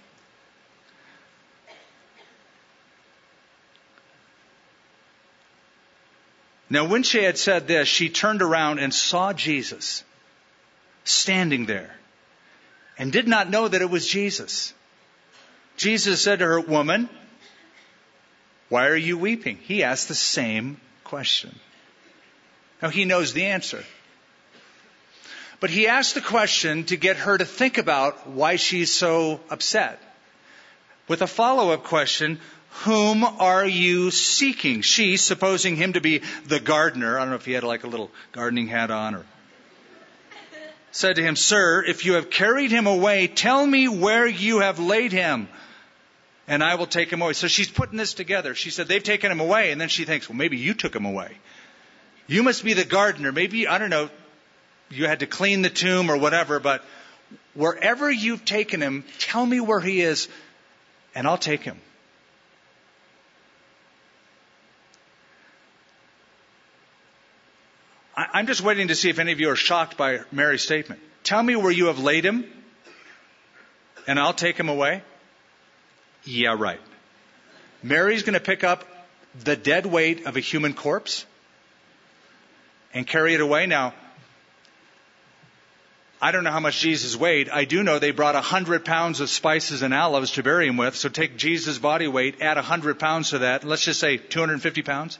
[6.70, 10.04] Now, when she had said this, she turned around and saw Jesus
[11.04, 11.96] standing there
[12.98, 14.74] and did not know that it was Jesus.
[15.78, 17.10] Jesus said to her, Woman,
[18.70, 19.58] why are you weeping?
[19.58, 21.54] He asked the same question.
[22.82, 23.84] Now, he knows the answer.
[25.60, 30.02] But he asked the question to get her to think about why she's so upset.
[31.08, 32.40] With a follow up question,
[32.84, 34.82] whom are you seeking?
[34.82, 37.88] She, supposing him to be the gardener, I don't know if he had like a
[37.88, 39.26] little gardening hat on or
[40.96, 44.80] said to him, Sir, if you have carried him away, tell me where you have
[44.80, 45.50] laid him,
[46.48, 47.34] and I will take him away.
[47.34, 48.56] So she's putting this together.
[48.56, 51.06] She said, They've taken him away, and then she thinks, Well, maybe you took him
[51.06, 51.38] away.
[52.28, 53.34] You must be the gardener.
[53.34, 54.10] Maybe, I don't know,
[54.90, 56.82] you had to clean the tomb or whatever, but
[57.56, 60.30] wherever you've taken him, tell me where he is,
[61.14, 61.78] and I'll take him.
[68.36, 71.00] I'm just waiting to see if any of you are shocked by Mary's statement.
[71.24, 72.44] Tell me where you have laid him,
[74.08, 75.04] and I'll take him away.
[76.26, 76.82] Yeah, right.
[77.82, 78.84] Mary's going to pick up
[79.46, 81.26] the dead weight of a human corpse
[82.94, 83.68] and carry it away.
[83.68, 83.94] Now,
[86.22, 87.48] I don't know how much Jesus weighed.
[87.48, 90.76] I do know they brought a hundred pounds of spices and aloes to bury him
[90.76, 90.98] with.
[90.98, 93.64] So take Jesus' body weight, add a hundred pounds to that.
[93.64, 95.20] Let's just say 250 pounds.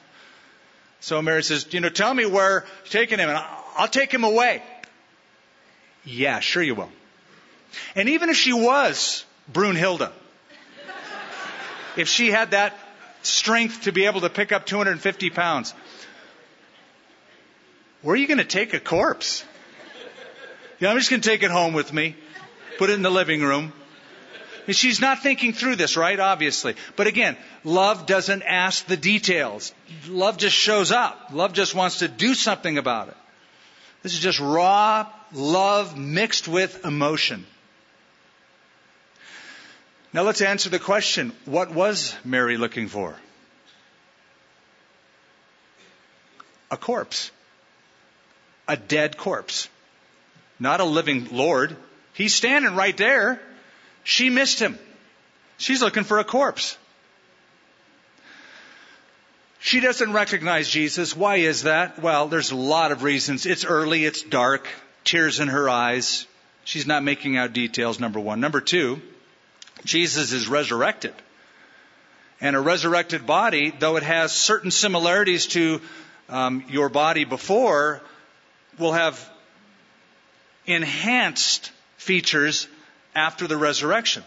[1.06, 3.38] So Mary says, you know, tell me where you're taking him and
[3.78, 4.64] I'll take him away.
[6.04, 6.90] Yeah, sure you will.
[7.96, 10.12] And even if she was Brunhilde,
[11.96, 12.76] if she had that
[13.22, 15.76] strength to be able to pick up 250 pounds,
[18.02, 19.46] where are you going to take a corpse?
[20.80, 22.16] Yeah, I'm just going to take it home with me,
[22.80, 23.74] put it in the living room.
[24.66, 26.20] And She's not thinking through this, right?
[26.20, 26.74] Obviously.
[26.96, 29.74] But again, love doesn't ask the details.
[30.08, 31.32] Love just shows up.
[31.34, 33.18] Love just wants to do something about it.
[34.04, 37.46] This is just raw love mixed with emotion.
[40.14, 43.16] Now let's answer the question what was Mary looking for?
[46.72, 47.32] A corpse.
[48.68, 49.68] A dead corpse.
[50.60, 51.76] Not a living Lord.
[52.14, 53.42] He's standing right there.
[54.04, 54.80] She missed him.
[55.58, 56.78] She's looking for a corpse.
[59.66, 61.16] She doesn't recognize Jesus.
[61.16, 61.98] Why is that?
[61.98, 63.48] Well, there's a lot of reasons.
[63.48, 64.68] It's early, it's dark,
[65.04, 66.28] tears in her eyes.
[66.66, 68.40] She's not making out details, number one.
[68.40, 69.02] Number two,
[69.84, 71.16] Jesus is resurrected.
[72.40, 75.82] And a resurrected body, though it has certain similarities to
[76.30, 78.04] um, your body before,
[78.78, 79.20] will have
[80.68, 82.68] enhanced features
[83.16, 84.22] after the resurrection.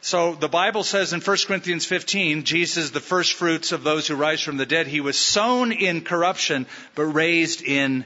[0.00, 4.14] So the Bible says in 1 Corinthians 15, Jesus, the first fruits of those who
[4.14, 8.04] rise from the dead, he was sown in corruption, but raised in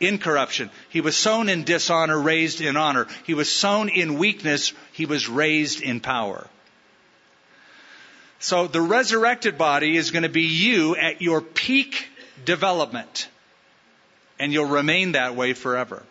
[0.00, 0.70] incorruption.
[0.88, 3.06] He was sown in dishonor, raised in honor.
[3.26, 6.46] He was sown in weakness, he was raised in power.
[8.38, 12.08] So the resurrected body is going to be you at your peak
[12.44, 13.28] development.
[14.38, 16.02] And you'll remain that way forever.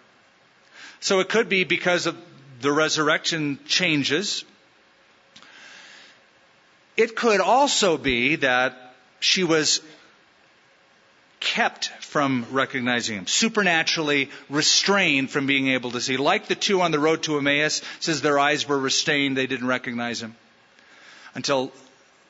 [0.99, 2.17] So it could be because of
[2.61, 4.45] the resurrection changes.
[6.95, 9.81] It could also be that she was
[11.39, 16.17] kept from recognizing him, supernaturally restrained from being able to see.
[16.17, 19.67] Like the two on the road to Emmaus, says their eyes were restrained, they didn't
[19.67, 20.35] recognize him.
[21.35, 21.71] Until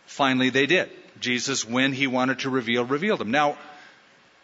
[0.07, 0.89] finally they did.
[1.19, 3.31] Jesus, when he wanted to reveal, revealed him.
[3.31, 3.57] Now,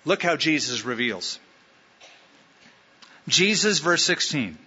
[0.05, 1.39] look how Jesus reveals.
[3.27, 4.57] Jesus, verse 16,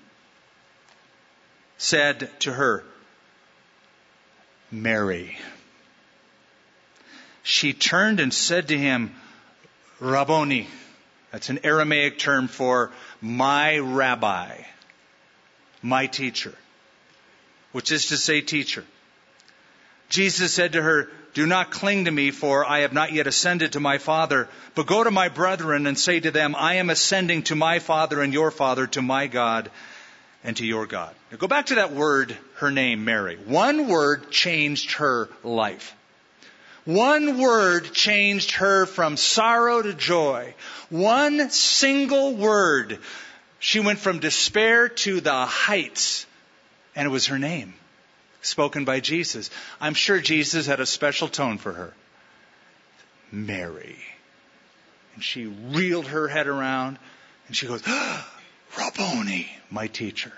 [1.79, 2.85] said to her,
[4.73, 5.37] Mary.
[7.43, 9.15] She turned and said to him,
[10.01, 10.67] Rabboni.
[11.31, 14.55] That's an Aramaic term for my rabbi,
[15.81, 16.55] my teacher,
[17.73, 18.85] which is to say, teacher.
[20.11, 23.73] Jesus said to her, Do not cling to me, for I have not yet ascended
[23.73, 27.45] to my Father, but go to my brethren and say to them, I am ascending
[27.45, 29.71] to my Father and your Father, to my God
[30.45, 31.15] and to your God.
[31.31, 33.37] Now go back to that word, her name, Mary.
[33.37, 35.95] One word changed her life.
[36.85, 40.55] One word changed her from sorrow to joy.
[40.89, 42.99] One single word.
[43.59, 46.27] She went from despair to the heights.
[46.97, 47.75] And it was her name,
[48.43, 49.51] spoken by Jesus.
[49.81, 51.95] I'm sure Jesus had a special tone for her.
[53.31, 53.99] Mary.
[55.15, 56.99] And she reeled her head around
[57.47, 57.83] and she goes,
[58.79, 60.33] Rabboni, my teacher.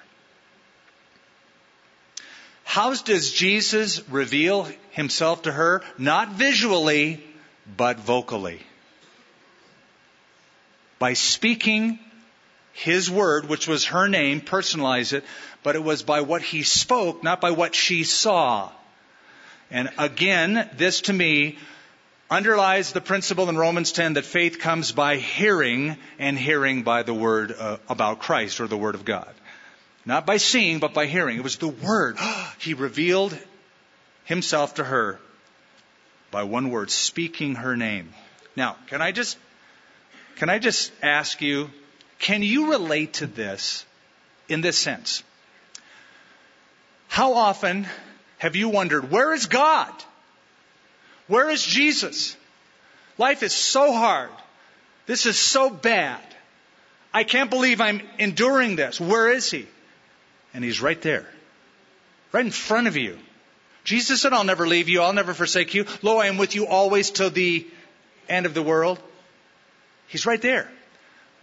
[2.64, 5.82] How does Jesus reveal himself to her?
[5.96, 7.22] Not visually,
[7.76, 8.60] but vocally.
[10.98, 11.98] By speaking
[12.72, 15.24] his word, which was her name, personalize it,
[15.62, 18.70] but it was by what he spoke, not by what she saw.
[19.70, 21.58] And again, this to me
[22.30, 27.14] underlies the principle in Romans 10 that faith comes by hearing and hearing by the
[27.14, 29.32] word uh, about Christ or the word of God.
[30.06, 31.38] Not by seeing, but by hearing.
[31.38, 32.18] It was the word.
[32.58, 33.36] he revealed
[34.24, 35.18] himself to her
[36.30, 38.12] by one word, speaking her name.
[38.56, 39.38] Now, can I just,
[40.36, 41.70] can I just ask you,
[42.18, 43.84] can you relate to this
[44.48, 45.22] in this sense?
[47.08, 47.86] How often
[48.38, 49.92] have you wondered, where is God?
[51.28, 52.36] Where is Jesus?
[53.16, 54.30] Life is so hard.
[55.06, 56.20] This is so bad.
[57.12, 59.00] I can't believe I'm enduring this.
[59.00, 59.66] Where is He?
[60.54, 61.26] And He's right there.
[62.32, 63.18] Right in front of you.
[63.84, 65.02] Jesus said, I'll never leave you.
[65.02, 65.84] I'll never forsake you.
[66.00, 67.66] Lo, I am with you always till the
[68.28, 68.98] end of the world.
[70.06, 70.70] He's right there.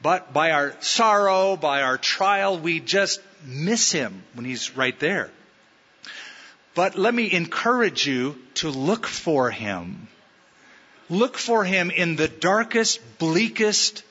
[0.02, 5.30] But by our sorrow, by our trial, we just miss Him when He's right there.
[6.74, 10.08] But let me encourage you to look for Him.
[11.10, 14.04] Look for Him in the darkest, bleakest,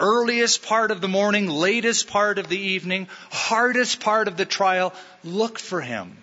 [0.00, 4.92] earliest part of the morning, latest part of the evening, hardest part of the trial.
[5.22, 6.22] Look for Him.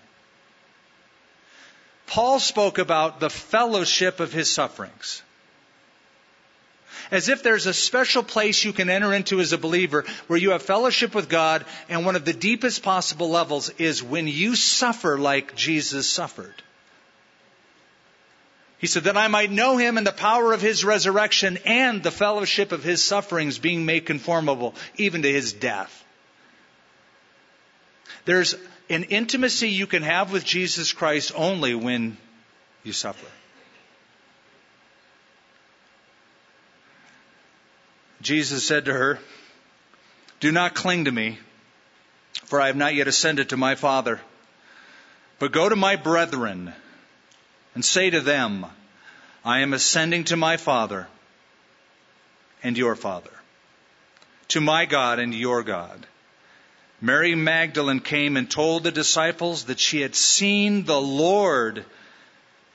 [2.06, 5.22] Paul spoke about the fellowship of his sufferings
[7.10, 10.50] as if there's a special place you can enter into as a believer where you
[10.50, 15.18] have fellowship with God, and one of the deepest possible levels is when you suffer
[15.18, 16.62] like Jesus suffered.
[18.78, 22.12] He said, that I might know him and the power of his resurrection and the
[22.12, 26.04] fellowship of his sufferings being made conformable even to his death.
[28.24, 28.54] There's
[28.88, 32.16] an intimacy you can have with Jesus Christ only when
[32.84, 33.26] you suffer.
[38.22, 39.18] Jesus said to her,
[40.38, 41.38] Do not cling to me,
[42.44, 44.20] for I have not yet ascended to my Father.
[45.38, 46.72] But go to my brethren
[47.74, 48.66] and say to them,
[49.44, 51.06] I am ascending to my Father
[52.62, 53.30] and your Father,
[54.48, 56.06] to my God and your God.
[57.00, 61.84] Mary Magdalene came and told the disciples that she had seen the Lord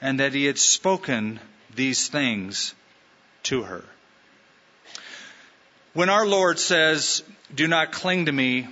[0.01, 1.39] and that he had spoken
[1.75, 2.73] these things
[3.43, 3.83] to her.
[5.93, 7.23] When our Lord says,
[7.53, 8.67] do not cling to me,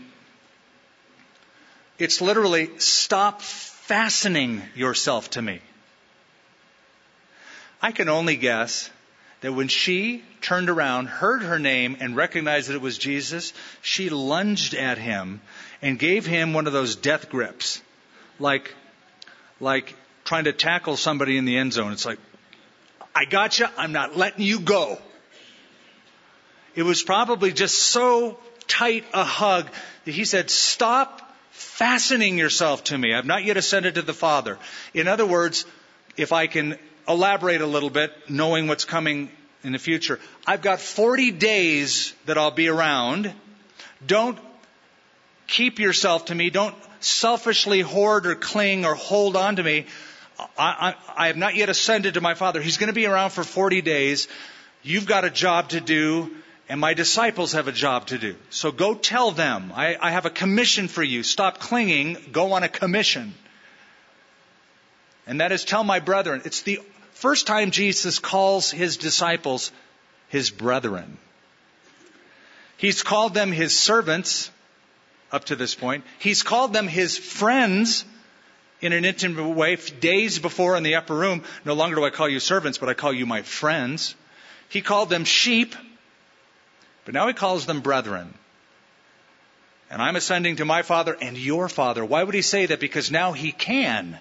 [2.00, 5.62] it's literally stop fastening yourself to me.
[7.82, 8.90] I can only guess
[9.42, 14.10] that when she turned around, heard her name, and recognized that it was Jesus, she
[14.10, 15.42] lunged at him
[15.82, 17.82] and gave him one of those death grips.
[18.40, 18.74] Like,
[19.60, 21.92] like trying to tackle somebody in the end zone.
[21.92, 22.20] It's like,
[23.16, 23.66] I got you.
[23.78, 25.00] I'm not letting you go.
[26.76, 29.68] It was probably just so tight a hug
[30.06, 31.22] that he said, Stop
[31.52, 33.14] fastening yourself to me.
[33.14, 34.58] I've not yet ascended to the Father.
[34.94, 35.66] In other words,
[36.16, 36.78] if I can
[37.08, 39.30] elaborate a little bit, knowing what's coming
[39.64, 43.34] in the future, I've got 40 days that I'll be around.
[44.06, 44.38] Don't
[45.48, 46.50] keep yourself to me.
[46.50, 49.86] Don't selfishly hoard or cling or hold on to me.
[50.58, 52.62] I, I, I have not yet ascended to my Father.
[52.62, 54.28] He's going to be around for 40 days.
[54.84, 56.32] You've got a job to do,
[56.68, 58.36] and my disciples have a job to do.
[58.50, 61.22] So go tell them, I, I have a commission for you.
[61.22, 63.36] Stop clinging, go on a commission.
[65.28, 66.42] And that is tell my brethren.
[66.46, 66.82] It's the
[67.22, 69.72] first time Jesus calls his disciples
[70.30, 71.20] his brethren.
[72.78, 74.50] He's called them his servants
[75.32, 76.04] up to this point.
[76.18, 78.06] He's called them his friends
[78.82, 81.44] in an intimate way days before in the upper room.
[81.64, 84.16] No longer do I call you servants, but I call you my friends.
[84.70, 85.76] He called them sheep,
[87.06, 88.34] but now he calls them brethren.
[89.92, 92.04] And I'm ascending to my Father and your Father.
[92.04, 92.80] Why would he say that?
[92.80, 94.18] Because now he can.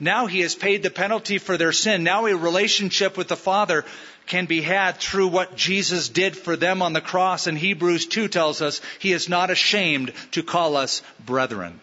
[0.00, 2.02] Now he has paid the penalty for their sin.
[2.02, 3.84] Now a relationship with the Father
[4.26, 7.46] can be had through what Jesus did for them on the cross.
[7.46, 11.80] And Hebrews 2 tells us he is not ashamed to call us brethren.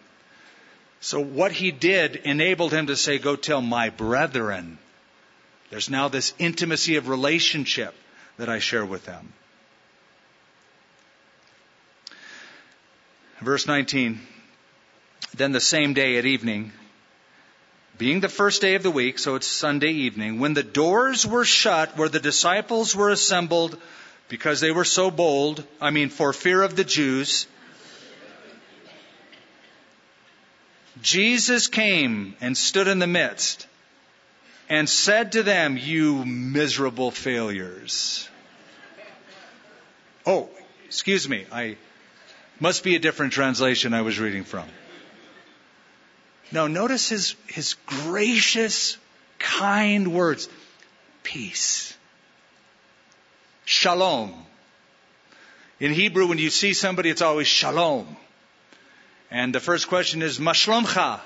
[0.99, 4.79] So what he did enabled him to say, go tell my brethren.
[5.69, 7.93] There's now this intimacy of relationship
[8.37, 9.33] that I share with them.
[13.41, 14.19] Verse 19.
[15.35, 16.71] Then the same day at evening,
[17.97, 21.45] being the first day of the week, so it's Sunday evening, when the doors were
[21.45, 23.77] shut where the disciples were assembled
[24.29, 27.47] because they were so bold, I mean, for fear of the Jews,
[31.01, 33.67] Jesus came and stood in the midst
[34.69, 38.27] and said to them, You miserable failures.
[40.25, 40.49] Oh,
[40.85, 41.77] excuse me, I
[42.59, 44.67] must be a different translation I was reading from.
[46.51, 48.97] No, notice his, his gracious,
[49.39, 50.49] kind words.
[51.23, 51.95] Peace.
[53.65, 54.33] Shalom.
[55.79, 58.15] In Hebrew, when you see somebody, it's always shalom.
[59.29, 61.19] And the first question is, mashlomcha.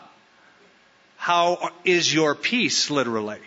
[1.17, 3.39] How is your peace, literally?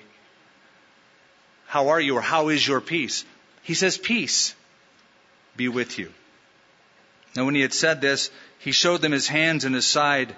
[1.66, 3.24] How are you, or how is your peace?
[3.62, 4.54] He says, peace
[5.56, 6.12] be with you.
[7.34, 10.36] Now, when he had said this, he showed them his hands and his side.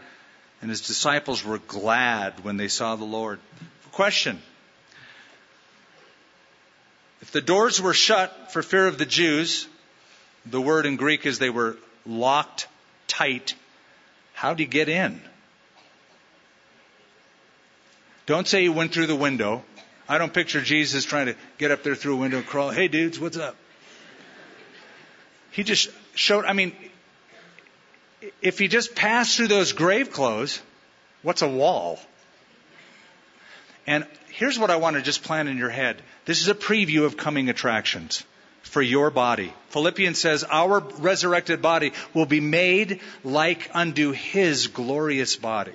[0.66, 3.38] And his disciples were glad when they saw the Lord.
[3.92, 4.42] Question.
[7.22, 9.68] If the doors were shut for fear of the Jews,
[10.44, 12.66] the word in Greek is they were locked
[13.06, 13.54] tight.
[14.32, 15.22] How'd he get in?
[18.26, 19.62] Don't say he went through the window.
[20.08, 22.70] I don't picture Jesus trying to get up there through a window and crawl.
[22.70, 23.54] Hey dudes, what's up?
[25.52, 26.72] He just showed, I mean,
[28.42, 30.60] if he just passed through those grave clothes,
[31.22, 31.98] what's a wall?
[33.86, 36.00] And here's what I want to just plant in your head.
[36.24, 38.24] This is a preview of coming attractions
[38.62, 39.52] for your body.
[39.68, 45.72] Philippians says our resurrected body will be made like unto his glorious body.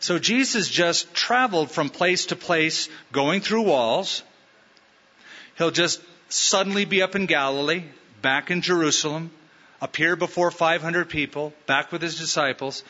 [0.00, 4.22] So Jesus just traveled from place to place, going through walls.
[5.56, 7.84] He'll just suddenly be up in Galilee,
[8.20, 9.30] back in Jerusalem,
[9.84, 12.82] appear before 500 people, back with his disciples.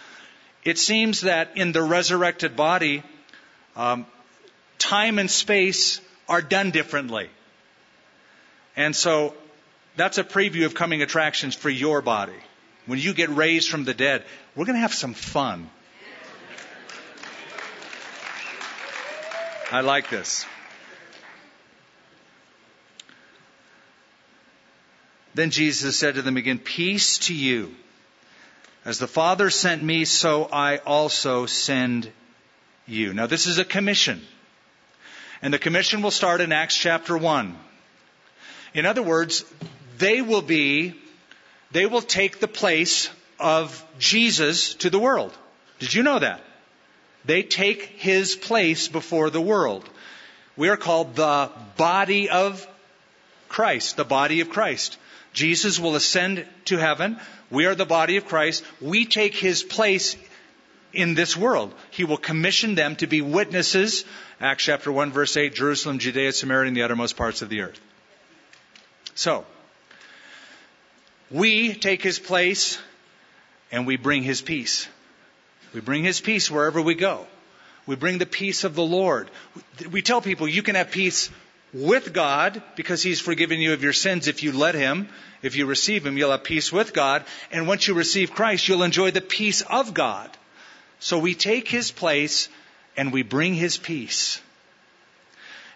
[0.62, 3.02] It seems that in the resurrected body,
[3.74, 4.06] um,
[4.78, 7.28] time and space are done differently.
[8.76, 9.34] And so
[9.96, 12.40] that's a preview of coming attractions for your body.
[12.86, 14.24] When you get raised from the dead,
[14.54, 15.68] we're going to have some fun.
[19.72, 20.46] I like this.
[25.34, 27.74] Then Jesus said to them again, Peace to you.
[28.84, 32.10] As the Father sent me, so I also send
[32.86, 33.14] you.
[33.14, 34.20] Now, this is a commission.
[35.42, 37.56] And the commission will start in Acts chapter 1.
[38.74, 39.44] In other words,
[39.98, 40.94] they will be,
[41.72, 45.36] they will take the place of Jesus to the world.
[45.78, 46.42] Did you know that?
[47.24, 49.88] They take his place before the world.
[50.56, 52.66] We are called the body of
[53.48, 54.98] Christ, the body of Christ.
[55.34, 57.18] Jesus will ascend to heaven.
[57.50, 58.64] We are the body of Christ.
[58.80, 60.16] We take his place
[60.92, 61.74] in this world.
[61.90, 64.04] He will commission them to be witnesses.
[64.40, 67.80] Acts chapter 1 verse 8, Jerusalem, Judea, Samaria, and the uttermost parts of the earth.
[69.16, 69.44] So,
[71.30, 72.78] we take his place
[73.72, 74.88] and we bring his peace.
[75.72, 77.26] We bring his peace wherever we go.
[77.86, 79.30] We bring the peace of the Lord.
[79.90, 81.28] We tell people you can have peace
[81.74, 85.08] with God because He's forgiven you of your sins if you let Him.
[85.42, 87.24] If you receive Him, you'll have peace with God.
[87.50, 90.30] And once you receive Christ, you'll enjoy the peace of God.
[91.00, 92.48] So we take His place
[92.96, 94.40] and we bring His peace.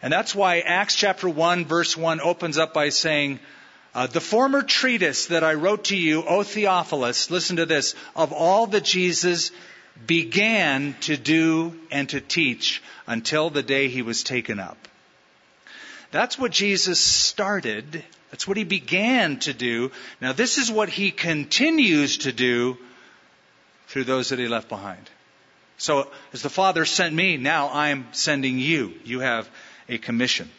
[0.00, 3.40] And that's why Acts chapter 1 verse 1 opens up by saying,
[3.94, 8.32] uh, the former treatise that I wrote to you, O Theophilus, listen to this, of
[8.32, 9.50] all that Jesus
[10.06, 14.76] began to do and to teach until the day he was taken up.
[16.10, 18.04] That's what Jesus started.
[18.30, 19.90] That's what he began to do.
[20.20, 22.78] Now, this is what he continues to do
[23.88, 25.10] through those that he left behind.
[25.76, 28.94] So, as the Father sent me, now I'm sending you.
[29.04, 29.48] You have
[29.88, 30.50] a commission.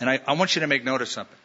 [0.00, 1.36] And I, I want you to make note of something.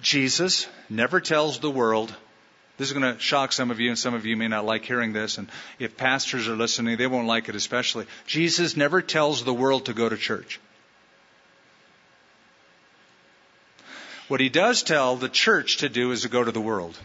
[0.00, 2.14] Jesus never tells the world,
[2.80, 4.86] this is going to shock some of you, and some of you may not like
[4.86, 8.06] hearing this, and if pastors are listening, they won't like it especially.
[8.26, 10.58] Jesus never tells the world to go to church.
[14.28, 16.98] What he does tell the church to do is to go to the world.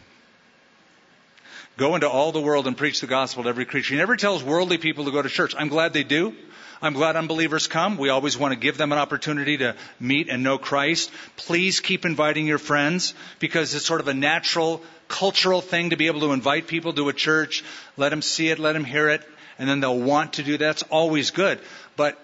[1.75, 3.95] Go into all the world and preach the gospel to every creature.
[3.95, 5.55] He never tells worldly people to go to church.
[5.57, 6.33] I'm glad they do.
[6.81, 7.97] I'm glad unbelievers come.
[7.97, 11.09] We always want to give them an opportunity to meet and know Christ.
[11.37, 16.07] Please keep inviting your friends because it's sort of a natural cultural thing to be
[16.07, 17.63] able to invite people to a church,
[17.97, 19.21] let them see it, let them hear it,
[19.59, 20.65] and then they'll want to do that.
[20.65, 21.59] That's always good.
[21.95, 22.19] But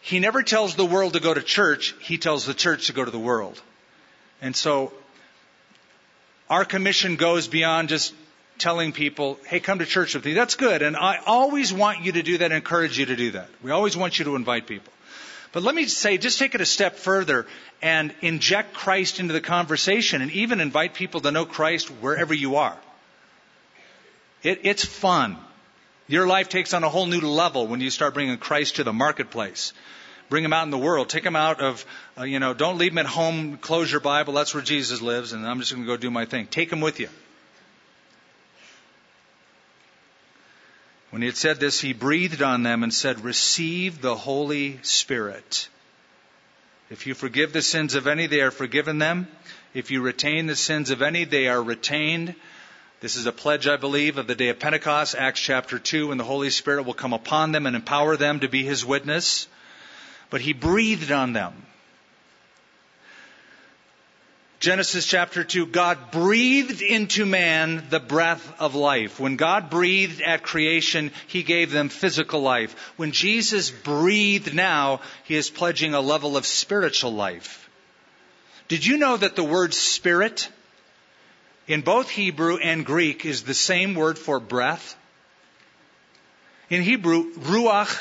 [0.00, 1.94] he never tells the world to go to church.
[2.00, 3.60] He tells the church to go to the world.
[4.40, 4.92] And so
[6.48, 8.14] our commission goes beyond just
[8.60, 10.34] telling people, hey, come to church with me.
[10.34, 10.82] That's good.
[10.82, 13.48] And I always want you to do that encourage you to do that.
[13.62, 14.92] We always want you to invite people.
[15.52, 17.46] But let me say, just take it a step further
[17.82, 22.56] and inject Christ into the conversation and even invite people to know Christ wherever you
[22.56, 22.76] are.
[24.42, 25.36] It, it's fun.
[26.06, 28.92] Your life takes on a whole new level when you start bringing Christ to the
[28.92, 29.72] marketplace.
[30.28, 31.08] Bring him out in the world.
[31.08, 31.84] Take him out of,
[32.16, 33.56] uh, you know, don't leave him at home.
[33.56, 34.34] Close your Bible.
[34.34, 36.46] That's where Jesus lives, and I'm just going to go do my thing.
[36.46, 37.08] Take him with you.
[41.10, 45.68] When he had said this, he breathed on them and said, Receive the Holy Spirit.
[46.88, 49.28] If you forgive the sins of any, they are forgiven them.
[49.74, 52.34] If you retain the sins of any, they are retained.
[53.00, 56.20] This is a pledge, I believe, of the day of Pentecost, Acts chapter 2, and
[56.20, 59.48] the Holy Spirit will come upon them and empower them to be his witness.
[60.28, 61.66] But he breathed on them.
[64.60, 69.18] Genesis chapter 2, God breathed into man the breath of life.
[69.18, 72.76] When God breathed at creation, He gave them physical life.
[72.98, 77.70] When Jesus breathed now, He is pledging a level of spiritual life.
[78.68, 80.50] Did you know that the word spirit
[81.66, 84.94] in both Hebrew and Greek is the same word for breath?
[86.68, 87.98] In Hebrew, Ruach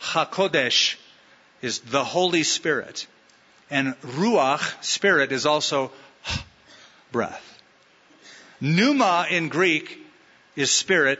[0.00, 0.96] HaKodesh
[1.60, 3.06] is the Holy Spirit.
[3.74, 5.90] And ruach, spirit, is also
[7.10, 7.60] breath.
[8.60, 9.98] Pneuma in Greek
[10.54, 11.18] is spirit,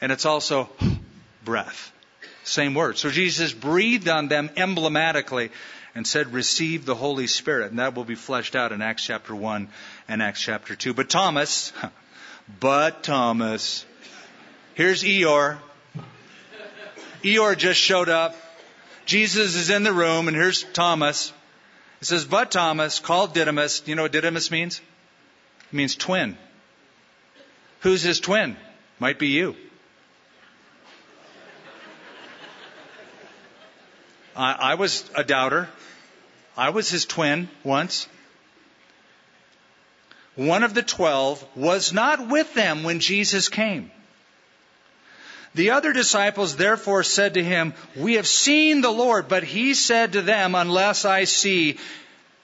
[0.00, 0.70] and it's also
[1.44, 1.92] breath.
[2.42, 2.98] Same word.
[2.98, 5.50] So Jesus breathed on them emblematically
[5.94, 7.70] and said, Receive the Holy Spirit.
[7.70, 9.68] And that will be fleshed out in Acts chapter 1
[10.08, 10.94] and Acts chapter 2.
[10.94, 11.72] But Thomas,
[12.58, 13.86] but Thomas,
[14.74, 15.58] here's Eeyore.
[17.22, 18.34] Eeyore just showed up.
[19.06, 21.32] Jesus is in the room, and here's Thomas.
[22.00, 24.80] It says, But Thomas, called Didymus, you know what Didymus means?
[25.72, 26.38] It means twin.
[27.80, 28.56] Who's his twin?
[28.98, 29.56] Might be you.
[34.36, 35.68] I, I was a doubter.
[36.56, 38.08] I was his twin once.
[40.36, 43.90] One of the twelve was not with them when Jesus came.
[45.58, 49.26] The other disciples therefore said to him, We have seen the Lord.
[49.26, 51.78] But he said to them, Unless I see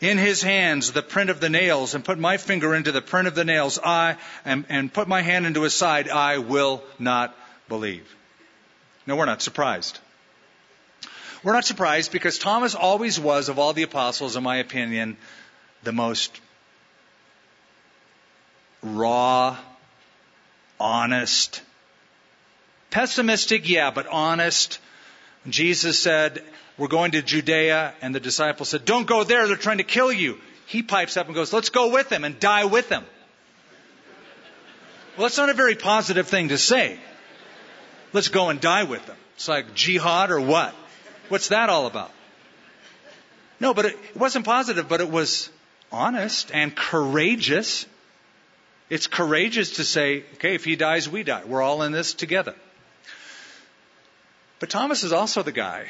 [0.01, 3.29] in his hands the print of the nails and put my finger into the print
[3.29, 7.37] of the nails, I and, and put my hand into his side, I will not
[7.69, 8.05] believe.
[9.07, 10.01] No, we're not surprised.
[11.45, 15.19] We're not surprised because Thomas always was, of all the apostles, in my opinion,
[15.85, 16.41] the most
[18.83, 19.57] raw,
[20.81, 21.63] honest,
[22.95, 24.79] Pessimistic, yeah, but honest.
[25.49, 26.45] Jesus said,
[26.79, 30.13] We're going to Judea, and the disciples said, Don't go there, they're trying to kill
[30.13, 30.39] you.
[30.67, 33.05] He pipes up and goes, Let's go with them and die with them.
[35.17, 36.97] Well, that's not a very positive thing to say.
[38.13, 39.17] Let's go and die with them.
[39.35, 40.73] It's like jihad or what?
[41.31, 42.13] What's that all about?
[43.59, 45.51] No, but it wasn't positive, but it was
[45.91, 47.87] honest and courageous.
[48.89, 51.43] It's courageous to say, okay, if he dies, we die.
[51.45, 52.55] We're all in this together.
[54.65, 55.85] But Thomas is also the guy.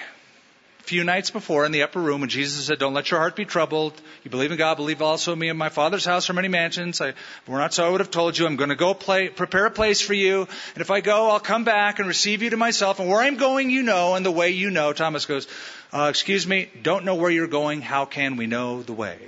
[0.80, 3.36] A few nights before in the upper room when Jesus said, Don't let your heart
[3.36, 3.92] be troubled.
[4.24, 5.48] You believe in God, believe also in me.
[5.48, 7.00] In my Father's house are many mansions.
[7.00, 7.14] I,
[7.46, 8.46] we're not so, I would have told you.
[8.46, 10.48] I'm going to go play, prepare a place for you.
[10.74, 12.98] And if I go, I'll come back and receive you to myself.
[12.98, 14.92] And where I'm going, you know, and the way you know.
[14.92, 15.46] Thomas goes,
[15.92, 17.80] uh, Excuse me, don't know where you're going.
[17.80, 19.20] How can we know the way?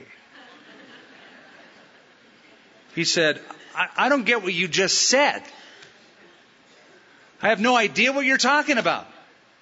[2.96, 3.40] He said,
[3.76, 5.40] I, I don't get what you just said.
[7.40, 9.06] I have no idea what you're talking about.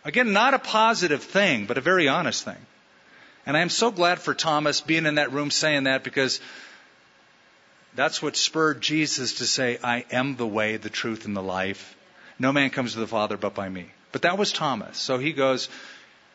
[0.04, 2.66] Again, not a positive thing, but a very honest thing.
[3.46, 6.40] And I am so glad for Thomas being in that room saying that because
[7.94, 11.96] that's what spurred Jesus to say, I am the way, the truth, and the life.
[12.38, 13.86] No man comes to the Father but by me.
[14.12, 14.98] But that was Thomas.
[14.98, 15.68] So he goes,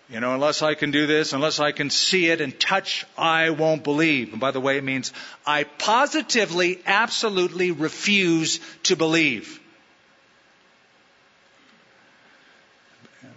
[0.09, 3.51] you know, unless I can do this, unless I can see it and touch, I
[3.51, 4.31] won't believe.
[4.31, 5.13] And by the way, it means
[5.45, 9.58] I positively, absolutely refuse to believe.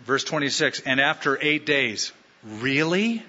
[0.05, 2.13] Verse 26, and after eight days,
[2.45, 3.23] really?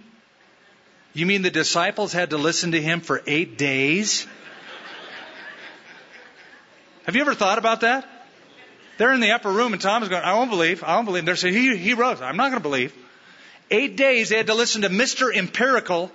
[1.14, 4.26] You mean the disciples had to listen to him for eight days?
[7.06, 8.08] Have you ever thought about that?
[8.98, 11.26] They're in the upper room and Tom is going, I won't believe, I won't believe.
[11.26, 12.22] They're saying, he, he rose.
[12.22, 12.96] I'm not going to believe.
[13.70, 15.36] Eight days they had to listen to Mr.
[15.36, 16.12] Empirical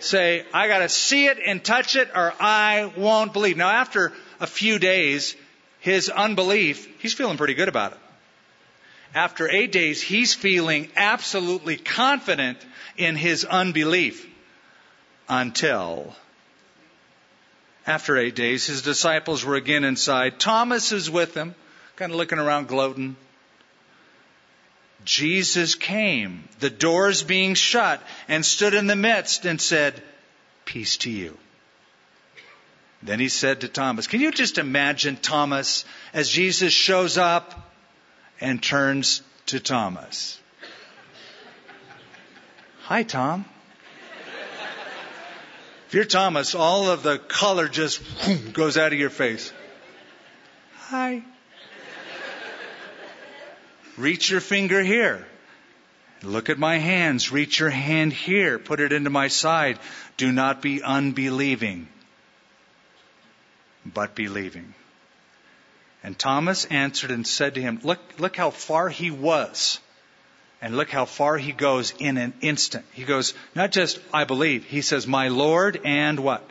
[0.00, 3.56] say, I got to see it and touch it or I won't believe.
[3.56, 5.34] Now after a few days,
[5.80, 7.98] his unbelief, he's feeling pretty good about it.
[9.16, 12.58] After eight days, he's feeling absolutely confident
[12.98, 14.28] in his unbelief
[15.26, 16.14] until
[17.86, 20.38] after eight days, his disciples were again inside.
[20.38, 21.54] Thomas is with them,
[21.96, 23.16] kind of looking around, gloating.
[25.06, 30.02] Jesus came, the doors being shut, and stood in the midst and said,
[30.66, 31.38] Peace to you.
[33.02, 37.65] Then he said to Thomas, Can you just imagine Thomas as Jesus shows up
[38.40, 40.38] and turns to Thomas?
[42.82, 43.44] Hi, Tom.
[45.88, 49.52] If you're Thomas, all of the color just whoom, goes out of your face.
[50.88, 51.22] Hi.
[53.96, 55.26] Reach your finger here.
[56.22, 57.30] Look at my hands.
[57.30, 58.58] Reach your hand here.
[58.58, 59.78] Put it into my side.
[60.16, 61.88] Do not be unbelieving,
[63.84, 64.74] but believing.
[66.06, 69.80] And Thomas answered and said to him, Look, look how far he was
[70.62, 72.84] and look how far he goes in an instant.
[72.92, 74.64] He goes, not just, I believe.
[74.64, 76.48] He says, my Lord and what?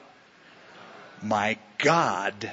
[1.23, 2.51] My God.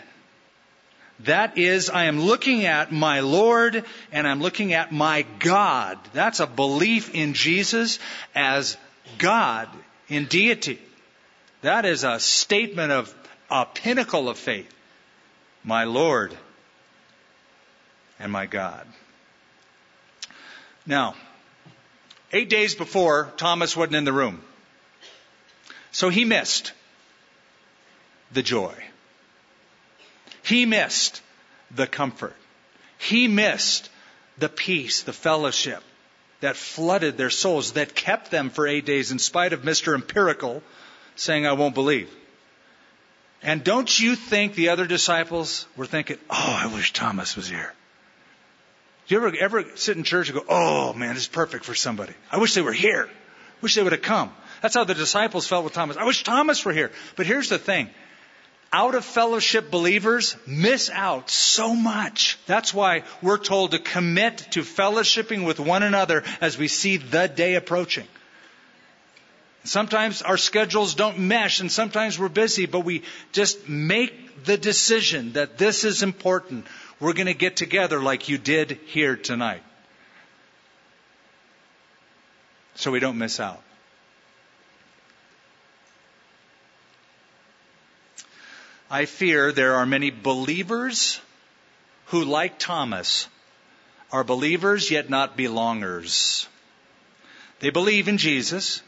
[1.25, 5.99] That is, I am looking at my Lord and I'm looking at my God.
[6.13, 7.99] That's a belief in Jesus
[8.33, 8.77] as
[9.19, 9.69] God
[10.07, 10.81] in deity.
[11.63, 13.13] That is a statement of
[13.51, 14.73] a pinnacle of faith.
[15.65, 16.37] My Lord
[18.23, 18.87] and my God.
[20.87, 21.15] Now,
[22.33, 24.43] Eight days before, Thomas wasn't in the room.
[25.91, 26.73] So he missed
[28.33, 28.75] the joy.
[30.43, 31.21] He missed
[31.71, 32.35] the comfort.
[32.97, 33.91] He missed
[34.39, 35.83] the peace, the fellowship
[36.41, 39.95] that flooded their souls, that kept them for eight days in spite of Mr.
[39.95, 40.63] Empirical
[41.15, 42.11] saying, I won't believe.
[43.43, 47.75] And don't you think the other disciples were thinking, oh, I wish Thomas was here?
[49.07, 51.75] Do you ever, ever sit in church and go, oh man, this is perfect for
[51.75, 52.15] somebody.
[52.31, 53.09] I wish they were here.
[53.09, 54.33] I Wish they would have come.
[54.61, 55.97] That's how the disciples felt with Thomas.
[55.97, 56.91] I wish Thomas were here.
[57.17, 57.91] But here's the thing.
[58.73, 62.39] Out of fellowship believers miss out so much.
[62.47, 67.29] That's why we're told to commit to fellowshipping with one another as we see the
[67.29, 68.07] day approaching.
[69.65, 75.35] Sometimes our schedules don't mesh and sometimes we're busy, but we just make the decision
[75.35, 76.67] that this is important
[76.99, 79.63] we're going to get together like you did here tonight.
[82.77, 83.63] So we don't miss out.
[88.89, 91.21] I fear there are many believers
[92.07, 93.27] who, like Thomas,
[94.13, 96.47] are believers yet not belongers.
[97.61, 98.83] They believe in Jesus.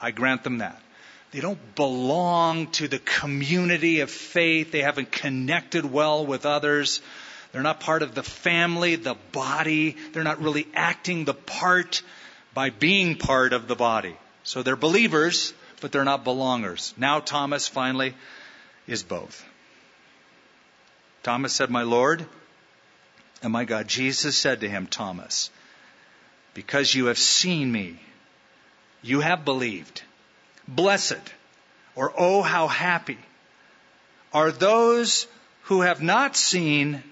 [0.00, 0.80] I grant them that.
[1.30, 4.72] They don't belong to the community of faith.
[4.72, 7.02] They haven't connected well with others.
[7.52, 9.96] They're not part of the family, the body.
[10.12, 12.02] They're not really acting the part
[12.54, 14.16] by being part of the body.
[14.42, 16.96] So they're believers, but they're not belongers.
[16.96, 18.14] Now Thomas finally
[18.86, 19.44] is both.
[21.22, 22.24] Thomas said, My Lord
[23.42, 23.86] and my God.
[23.88, 25.50] Jesus said to him, Thomas,
[26.54, 27.98] because you have seen me,
[29.02, 30.02] you have believed.
[30.66, 31.22] Blessed,
[31.94, 33.18] or oh, how happy,
[34.32, 35.26] are those
[35.62, 37.02] who have not seen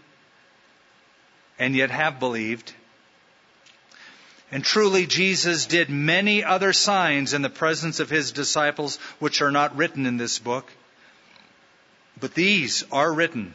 [1.58, 2.72] and yet have believed.
[4.52, 9.50] And truly, Jesus did many other signs in the presence of his disciples, which are
[9.50, 10.70] not written in this book.
[12.20, 13.54] But these are written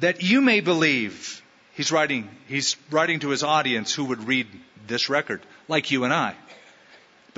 [0.00, 1.42] that you may believe.
[1.74, 4.48] He's writing, he's writing to his audience who would read
[4.86, 6.34] this record, like you and I.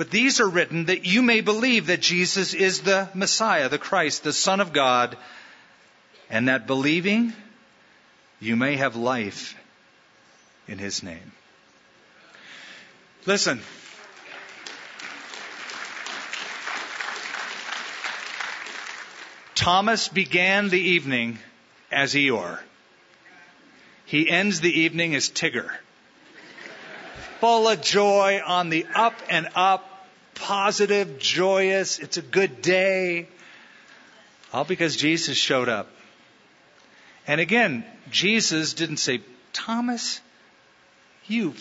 [0.01, 4.23] But these are written that you may believe that Jesus is the Messiah, the Christ,
[4.23, 5.15] the Son of God,
[6.27, 7.33] and that believing
[8.39, 9.55] you may have life
[10.67, 11.31] in His name.
[13.27, 13.61] Listen.
[19.53, 21.37] Thomas began the evening
[21.91, 22.57] as Eeyore.
[24.05, 25.69] He ends the evening as Tigger.
[27.39, 29.89] Full of joy on the up and up,
[30.41, 31.99] positive, joyous.
[31.99, 33.27] It's a good day.
[34.51, 35.87] All because Jesus showed up.
[37.27, 39.21] And again, Jesus didn't say,
[39.53, 40.19] Thomas,
[41.27, 41.53] you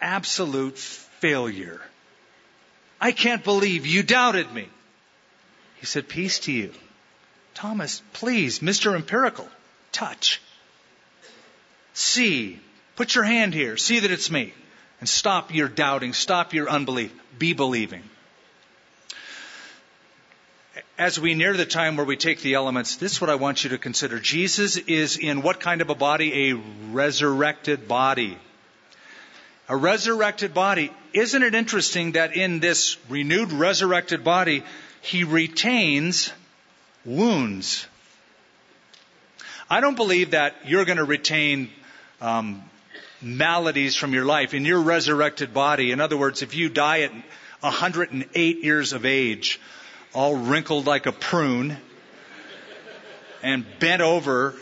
[0.00, 1.80] absolute failure.
[3.00, 4.68] I can't believe you doubted me.
[5.80, 6.72] He said, Peace to you.
[7.54, 8.94] Thomas, please, Mr.
[8.94, 9.48] Empirical,
[9.92, 10.40] touch.
[11.92, 12.60] See.
[12.98, 13.76] Put your hand here.
[13.76, 14.52] See that it's me.
[14.98, 16.12] And stop your doubting.
[16.12, 17.14] Stop your unbelief.
[17.38, 18.02] Be believing.
[20.98, 23.62] As we near the time where we take the elements, this is what I want
[23.62, 24.18] you to consider.
[24.18, 26.50] Jesus is in what kind of a body?
[26.50, 26.56] A
[26.90, 28.36] resurrected body.
[29.68, 30.90] A resurrected body.
[31.12, 34.64] Isn't it interesting that in this renewed resurrected body,
[35.00, 36.32] he retains
[37.04, 37.86] wounds?
[39.70, 41.70] I don't believe that you're going to retain
[42.20, 42.64] um,
[43.22, 45.92] maladies from your life in your resurrected body.
[45.92, 47.12] In other words, if you die at
[47.60, 49.60] 108 years of age,
[50.14, 51.76] all wrinkled like a prune,
[53.42, 54.54] and bent over,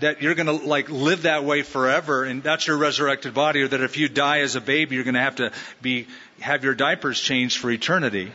[0.00, 3.68] that you're going to like live that way forever, and that's your resurrected body, or
[3.68, 5.52] that if you die as a baby, you're going to have to
[5.82, 6.06] be
[6.40, 8.32] have your diapers changed for eternity.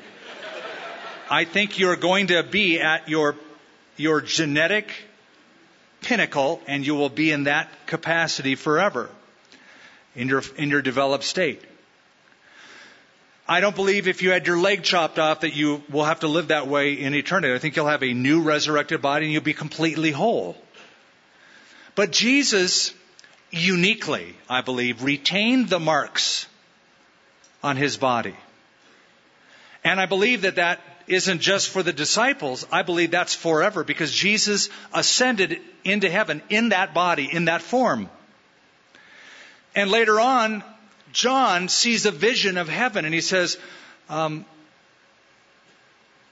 [1.30, 3.36] I think you're going to be at your
[3.98, 4.92] your genetic
[6.02, 9.10] pinnacle, and you will be in that capacity forever
[10.16, 11.64] in your in your developed state.
[13.48, 16.28] I don't believe if you had your leg chopped off that you will have to
[16.28, 17.54] live that way in eternity.
[17.54, 20.58] I think you'll have a new resurrected body and you'll be completely whole.
[21.94, 22.92] But Jesus
[23.52, 26.48] uniquely, I believe, retained the marks
[27.64, 28.36] on his body.
[29.84, 32.66] And I believe that that isn't just for the disciples.
[32.72, 38.10] I believe that's forever because Jesus ascended into heaven in that body, in that form.
[39.76, 40.64] And later on,
[41.16, 43.58] John sees a vision of heaven and he says,
[44.10, 44.46] um,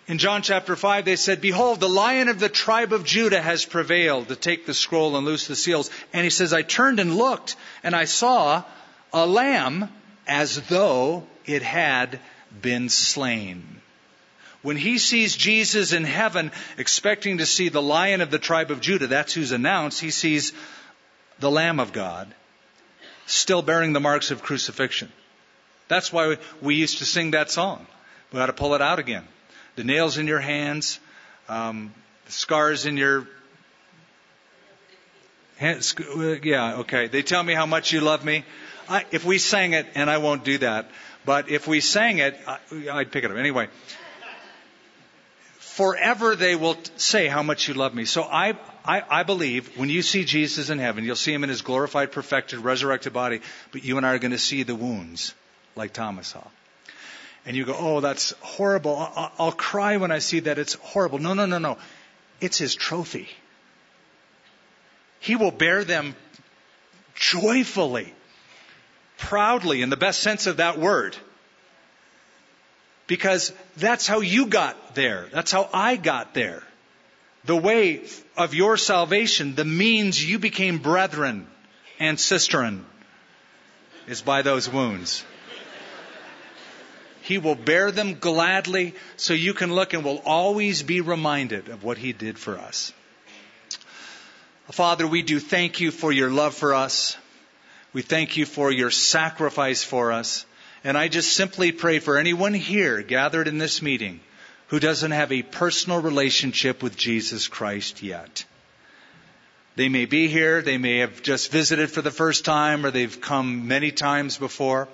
[0.08, 3.64] in John chapter 5, they said, Behold, the lion of the tribe of Judah has
[3.64, 5.90] prevailed to take the scroll and loose the seals.
[6.12, 8.64] And he says, I turned and looked, and I saw
[9.14, 9.88] a lamb
[10.28, 12.20] as though it had
[12.62, 13.64] been slain.
[14.64, 18.82] When he sees Jesus in heaven, expecting to see the lion of the tribe of
[18.82, 20.52] Judah, that's who's announced, he sees
[21.40, 22.34] the Lamb of God,
[23.26, 25.12] still bearing the marks of crucifixion.
[25.88, 27.86] That's why we used to sing that song.
[28.32, 29.28] We got to pull it out again.
[29.76, 31.00] The nails in your hands,
[31.50, 31.94] um,
[32.26, 33.28] the scars in your
[35.58, 35.96] hands.
[36.44, 37.08] Yeah, okay.
[37.08, 38.44] They tell me how much you love me.
[38.90, 40.90] I, if we sang it, and I won't do that,
[41.26, 42.60] but if we sang it, I,
[42.92, 43.38] I'd pick it up.
[43.38, 43.68] Anyway,
[45.58, 48.06] forever they will say how much you love me.
[48.06, 51.50] So I, I, I, believe when you see Jesus in heaven, you'll see him in
[51.50, 55.34] his glorified, perfected, resurrected body, but you and I are going to see the wounds
[55.76, 56.44] like Thomas saw.
[57.46, 58.96] And you go, oh, that's horrible.
[58.98, 61.20] I'll, I'll cry when I see that it's horrible.
[61.20, 61.78] No, no, no, no.
[62.42, 63.30] It's his trophy.
[65.20, 66.16] He will bear them
[67.16, 68.14] joyfully,
[69.18, 71.16] proudly, in the best sense of that word.
[73.08, 75.28] Because that's how you got there.
[75.32, 76.64] That's how I got there.
[77.46, 78.02] The way
[78.38, 81.48] of your salvation, the means you became brethren
[82.00, 82.84] and sisterin,
[84.08, 85.26] is by those wounds.
[87.22, 91.84] He will bear them gladly so you can look and will always be reminded of
[91.84, 92.94] what He did for us.
[94.72, 97.18] Father, we do thank you for your love for us.
[97.92, 100.46] We thank you for your sacrifice for us.
[100.84, 104.20] And I just simply pray for anyone here gathered in this meeting
[104.74, 108.44] who doesn't have a personal relationship with Jesus Christ yet.
[109.76, 113.22] They may be here, they may have just visited for the first time, or they've
[113.22, 114.88] come many times before.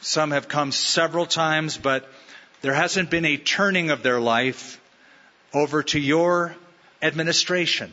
[0.00, 2.08] Some have come several times, but
[2.62, 4.80] there hasn't been a turning of their life
[5.52, 6.56] over to your
[7.02, 7.92] administration,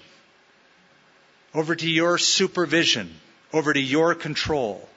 [1.54, 3.14] over to your supervision,
[3.52, 4.89] over to your control.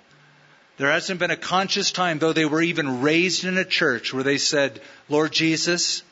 [0.83, 4.25] There hasn't been a conscious time, though they were even raised in a church, where
[4.25, 6.03] they said, Lord Jesus,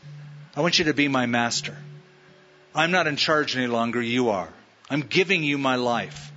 [0.54, 1.76] I want you to be my master.
[2.72, 4.48] I'm not in charge any longer, you are.
[4.88, 6.30] I'm giving you my life.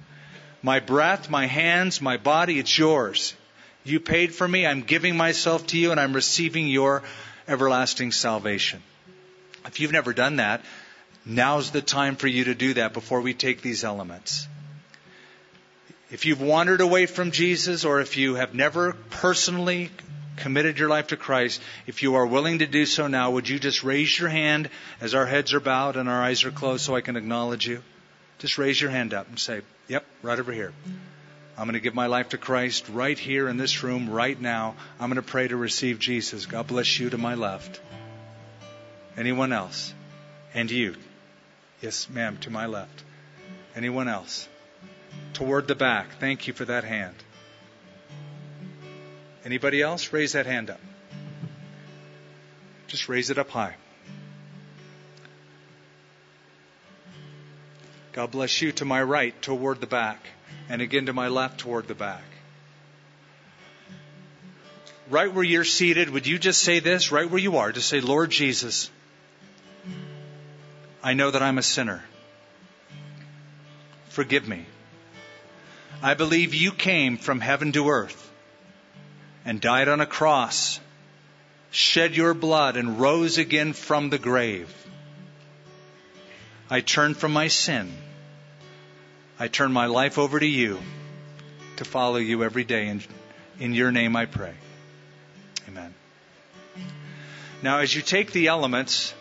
[0.63, 3.35] My breath, my hands, my body, it's yours.
[3.83, 7.03] You paid for me, I'm giving myself to you, and I'm receiving your
[7.47, 8.81] everlasting salvation.
[9.67, 10.61] If you've never done that,
[11.23, 14.47] now's the time for you to do that before we take these elements.
[16.13, 19.89] If you've wandered away from Jesus or if you have never personally
[20.35, 23.57] committed your life to Christ, if you are willing to do so now, would you
[23.57, 24.69] just raise your hand
[25.01, 27.81] as our heads are bowed and our eyes are closed so I can acknowledge you?
[28.37, 30.71] Just raise your hand up and say, Yep, right over here.
[31.57, 34.75] I'm going to give my life to Christ right here in this room, right now.
[34.99, 36.45] I'm going to pray to receive Jesus.
[36.45, 37.81] God bless you to my left.
[39.17, 39.91] Anyone else?
[40.53, 40.93] And you.
[41.81, 43.03] Yes, ma'am, to my left.
[43.75, 44.47] Anyone else?
[45.33, 46.19] Toward the back.
[46.19, 47.15] Thank you for that hand.
[49.43, 50.13] Anybody else?
[50.13, 50.79] Raise that hand up.
[52.87, 53.75] Just raise it up high.
[58.13, 60.23] God bless you to my right, toward the back,
[60.69, 62.23] and again to my left, toward the back.
[65.09, 67.71] Right where you're seated, would you just say this, right where you are?
[67.71, 68.91] Just say, Lord Jesus,
[71.03, 72.03] I know that I'm a sinner.
[74.09, 74.67] Forgive me.
[76.01, 78.31] I believe you came from heaven to earth
[79.45, 80.79] and died on a cross,
[81.71, 84.73] shed your blood, and rose again from the grave.
[86.69, 87.91] I turn from my sin.
[89.39, 90.79] I turn my life over to you
[91.77, 92.87] to follow you every day.
[92.87, 93.05] And
[93.59, 94.53] in your name I pray.
[95.67, 95.93] Amen.
[97.61, 99.13] Now, as you take the elements,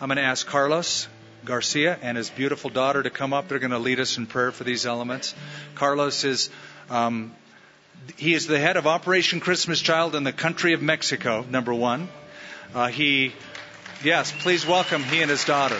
[0.00, 1.08] I'm going to ask Carlos
[1.44, 3.48] Garcia and his beautiful daughter to come up.
[3.48, 5.34] They're going to lead us in prayer for these elements.
[5.74, 6.50] Carlos is
[6.90, 7.34] um,
[8.16, 11.44] he is the head of Operation Christmas Child in the country of Mexico.
[11.48, 12.08] Number one,
[12.74, 13.32] uh, he
[14.04, 15.78] yes, please welcome he and his daughter.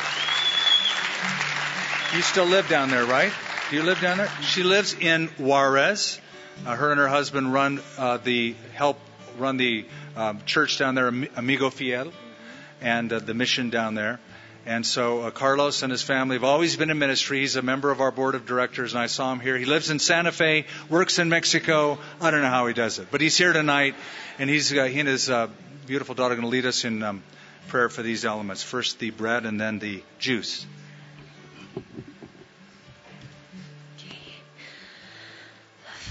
[2.14, 3.32] You still live down there, right?
[3.70, 4.30] Do you live down there?
[4.42, 6.20] She lives in Juarez.
[6.66, 8.98] Uh, her and her husband run uh, the help
[9.38, 12.12] run the um, church down there, Amigo Fiel,
[12.80, 14.20] and uh, the mission down there.
[14.64, 17.40] And so uh, Carlos and his family have always been in ministry.
[17.40, 19.58] He's a member of our board of directors, and I saw him here.
[19.58, 21.98] He lives in Santa Fe, works in Mexico.
[22.20, 23.96] I don't know how he does it, but he's here tonight,
[24.38, 25.48] and he's uh, he and his uh,
[25.86, 27.24] beautiful daughter are going to lead us in um,
[27.66, 28.62] prayer for these elements.
[28.62, 30.64] First the bread, and then the juice.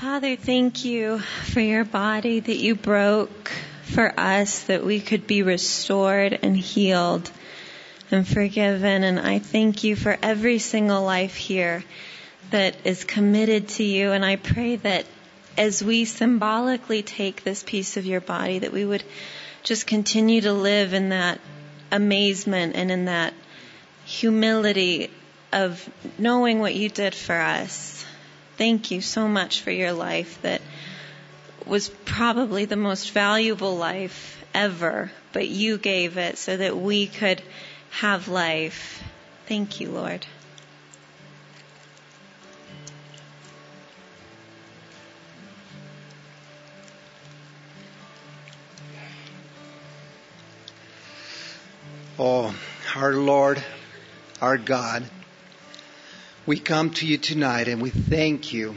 [0.01, 3.51] Father, thank you for your body that you broke
[3.83, 7.31] for us that we could be restored and healed
[8.11, 9.03] and forgiven.
[9.03, 11.83] And I thank you for every single life here
[12.51, 14.11] that is committed to you.
[14.11, 15.05] And I pray that
[15.57, 19.03] as we symbolically take this piece of your body, that we would
[19.63, 21.39] just continue to live in that
[21.91, 23.33] amazement and in that
[24.05, 25.11] humility
[25.51, 28.01] of knowing what you did for us
[28.61, 30.61] thank you so much for your life that
[31.65, 37.41] was probably the most valuable life ever, but you gave it so that we could
[37.91, 39.03] have life.
[39.47, 40.25] Thank you, Lord.
[52.17, 52.53] Oh,
[52.95, 53.63] our Lord,
[54.41, 55.09] our God,
[56.45, 58.75] we come to you tonight and we thank you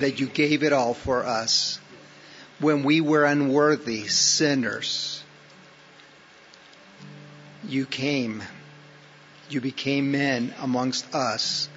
[0.00, 1.78] that you gave it all for us
[2.58, 5.21] when we were unworthy sinners.
[7.66, 8.42] You came.
[9.48, 11.68] You became men amongst us.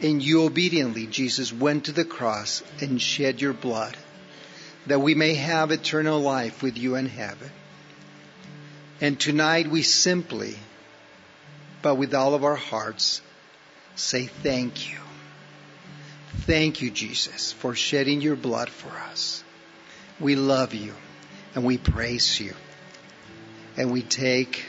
[0.00, 3.96] And you obediently, Jesus, went to the cross and shed your blood
[4.86, 7.50] that we may have eternal life with you in heaven.
[9.00, 10.56] And tonight we simply,
[11.82, 13.20] but with all of our hearts,
[13.94, 14.98] say thank you.
[16.38, 19.44] Thank you, Jesus, for shedding your blood for us.
[20.18, 20.94] We love you
[21.54, 22.54] and we praise you.
[23.76, 24.64] And we take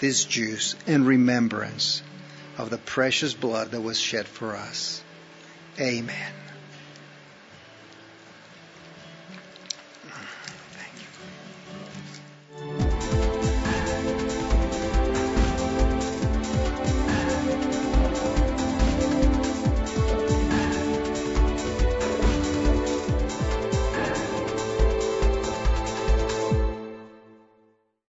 [0.00, 2.02] this juice in remembrance
[2.58, 5.02] of the precious blood that was shed for us.
[5.80, 6.41] Amen.